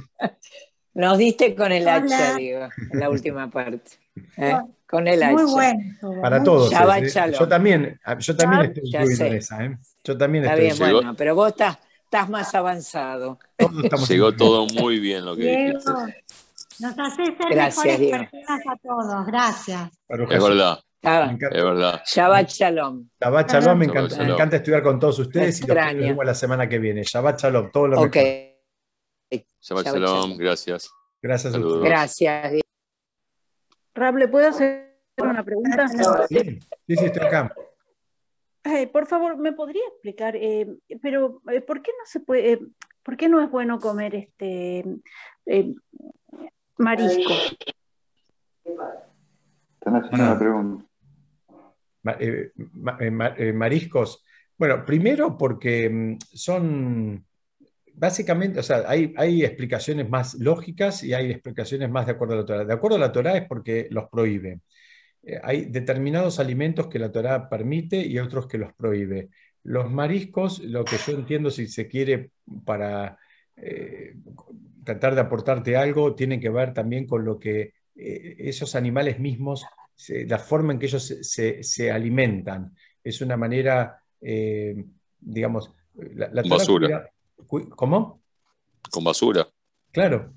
[0.94, 3.92] Nos diste con el hacha, Diego, en la última parte.
[4.36, 4.56] ¿eh?
[4.88, 5.32] Con el hacha.
[5.32, 6.20] Muy bueno.
[6.20, 6.72] Para todos.
[6.72, 7.32] ¿eh?
[7.38, 9.64] Yo también, yo también estoy incluido en esa.
[9.64, 9.78] ¿eh?
[10.02, 13.38] Yo también Está bien, bueno, pero vos estás, estás más avanzado.
[14.08, 16.24] Llegó todo muy bien lo que dijiste.
[16.80, 19.26] Nos hace ser Gracias, mejores personas a todos.
[19.26, 19.90] Gracias.
[20.08, 20.80] Es verdad.
[21.02, 22.02] Es verdad.
[22.06, 23.08] Shabbat Shalom.
[23.20, 27.02] Shabbat Shalom, me encanta, estudiar con todos ustedes y lo vemos la semana que viene.
[27.02, 28.58] Shabbat Shalom, todo lo okay.
[29.60, 30.90] Shabbat, Shalom, gracias.
[31.22, 31.82] Gracias a ustedes.
[31.82, 32.52] Gracias.
[33.94, 35.88] Rab, ¿le puedo hacer una pregunta?
[35.88, 35.98] Sí,
[36.28, 37.54] sí, sí estoy acá.
[38.92, 40.36] por favor, ¿me podría explicar?
[40.36, 40.66] Eh,
[41.02, 42.60] pero, eh, ¿por qué no se puede, eh,
[43.02, 44.84] por qué no es bueno comer este
[46.80, 47.32] Marisco.
[48.64, 50.89] Están haciendo una pregunta.
[52.04, 52.52] Eh,
[53.00, 54.24] eh, eh, mariscos.
[54.56, 57.26] Bueno, primero porque mm, son
[57.92, 62.46] básicamente, o sea, hay, explicaciones más lógicas y hay explicaciones más de acuerdo a la
[62.46, 62.64] Torah.
[62.64, 64.60] De acuerdo a la Torah es porque los prohíbe.
[65.42, 69.30] hay determinados alimentos que la Torah permite y otros que los prohíbe.
[69.64, 72.30] Los mariscos, lo que yo entiendo si se quiere
[72.64, 73.18] para
[74.84, 79.66] tratar de aportarte algo tiene que ver también con lo que esos animales mismos,
[80.08, 82.74] la forma en que ellos se, alimentan.
[83.02, 84.84] Es una manera, eh,
[85.18, 85.70] digamos...
[85.94, 87.10] La, Con basura.
[87.46, 88.22] ¿Cómo?
[88.90, 89.46] Con basura.
[89.90, 90.32] Claro,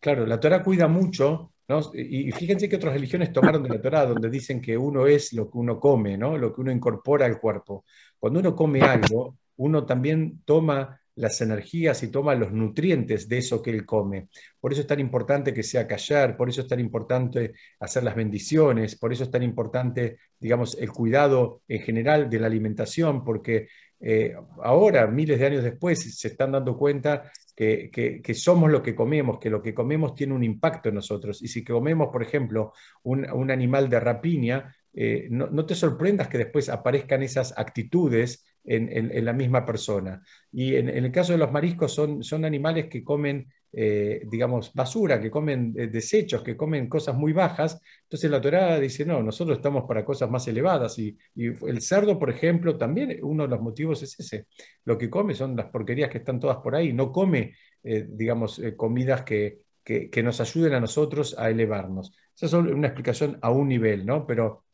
[0.00, 0.26] claro.
[0.26, 1.52] La Torah cuida mucho
[1.94, 5.50] Y fíjense que otras religiones tomaron de la Torah, donde dicen que uno es lo
[5.50, 6.36] que uno come, ¿no?
[6.36, 7.84] lo que uno incorpora al cuerpo.
[8.18, 13.62] Cuando uno come algo, uno también toma las energías y toma los nutrientes de eso
[13.62, 14.28] que él come.
[14.60, 18.14] Por eso es tan importante que sea callar, por eso es tan importante hacer las
[18.14, 23.68] bendiciones, por eso es tan importante, digamos, el cuidado en general de la alimentación, porque
[23.98, 29.38] eh, ahora, miles de años después, se están dando cuenta que, somos lo que comemos,
[29.38, 31.42] que lo que comemos tiene un impacto en nosotros.
[31.42, 36.68] Y si comemos, por ejemplo, un, animal de rapiña, eh, no, te sorprendas que después
[36.68, 40.22] aparezcan esas actitudes en, la misma persona.
[40.52, 45.20] Y en, el caso de los mariscos son, son animales que comen, eh, digamos, basura,
[45.20, 47.80] que comen eh, desechos, que comen cosas muy bajas.
[48.02, 50.98] Entonces la Torá dice, no, nosotros estamos para cosas más elevadas.
[50.98, 54.46] Y, el cerdo, por ejemplo, también uno de los motivos es ese.
[54.84, 56.92] Lo que come son las porquerías que están todas por ahí.
[56.92, 57.54] No come,
[57.84, 62.12] eh, digamos, comidas que, que, que, nos ayuden a nosotros a elevarnos.
[62.34, 64.26] Esa es una explicación a un nivel, ¿no?
[64.26, 64.64] Pero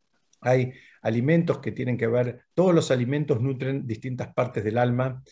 [0.41, 0.73] hay
[1.03, 5.23] alimentos que tienen que ver, todos los alimentos nutren distintas partes del alma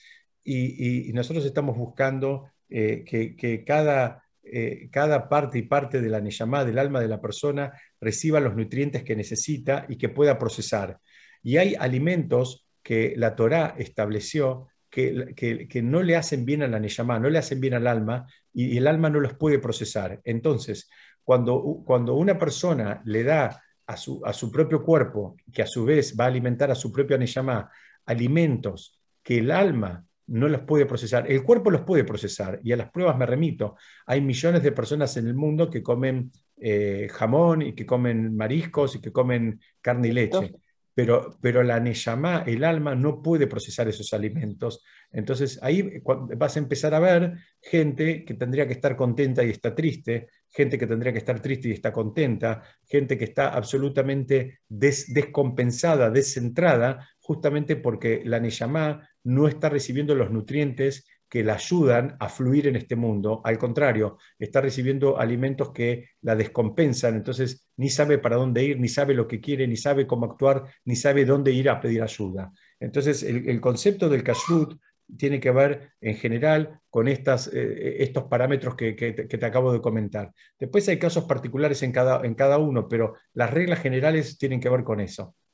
[0.45, 6.65] y, nosotros estamos buscando eh, que, cada, eh, cada, parte y parte de la Neyamá,
[6.65, 10.99] del alma de la persona, reciba los nutrientes que necesita y que pueda procesar.
[11.43, 16.81] Y hay alimentos que la Torá estableció que, que, no le hacen bien a la
[16.81, 20.21] Neyamá, no le hacen bien al alma y, el alma no los puede procesar.
[20.25, 20.91] Entonces,
[21.23, 26.25] cuando, cuando una persona le da a su, propio cuerpo, que a su vez va
[26.25, 27.71] a alimentar a su propio Neyamá,
[28.07, 32.77] alimentos que el alma no los puede procesar, el cuerpo los puede procesar, y a
[32.77, 33.77] las pruebas me remito.
[34.07, 38.95] Hay millones de personas en el mundo que comen eh, jamón y que comen mariscos
[38.97, 40.53] y que comen carne y leche
[40.95, 44.83] pero, pero la Neyamá, el alma, no puede procesar esos alimentos.
[45.13, 49.75] Entonces ahí vas a empezar a ver gente que tendría que estar contenta y está
[49.75, 56.11] triste, gente que tendría que estar triste y está contenta, gente que está absolutamente descompensada,
[56.11, 62.67] descentrada, justamente porque la Neyamá no está recibiendo los nutrientes que la ayudan a fluir
[62.67, 63.41] en este mundo.
[63.45, 68.89] Al contrario, está recibiendo alimentos que la descompensan, entonces ni sabe para dónde ir, ni
[68.89, 72.53] sabe lo que quiere, ni sabe cómo actuar, ni sabe dónde ir a pedir ayuda.
[72.81, 74.81] Entonces, el, concepto del kashrut
[75.17, 80.33] tiene que ver en general con estas, eh, estos parámetros que, te acabo de comentar.
[80.59, 84.69] Después hay casos particulares en cada, en cada uno, pero las reglas generales tienen que
[84.69, 85.37] ver con eso.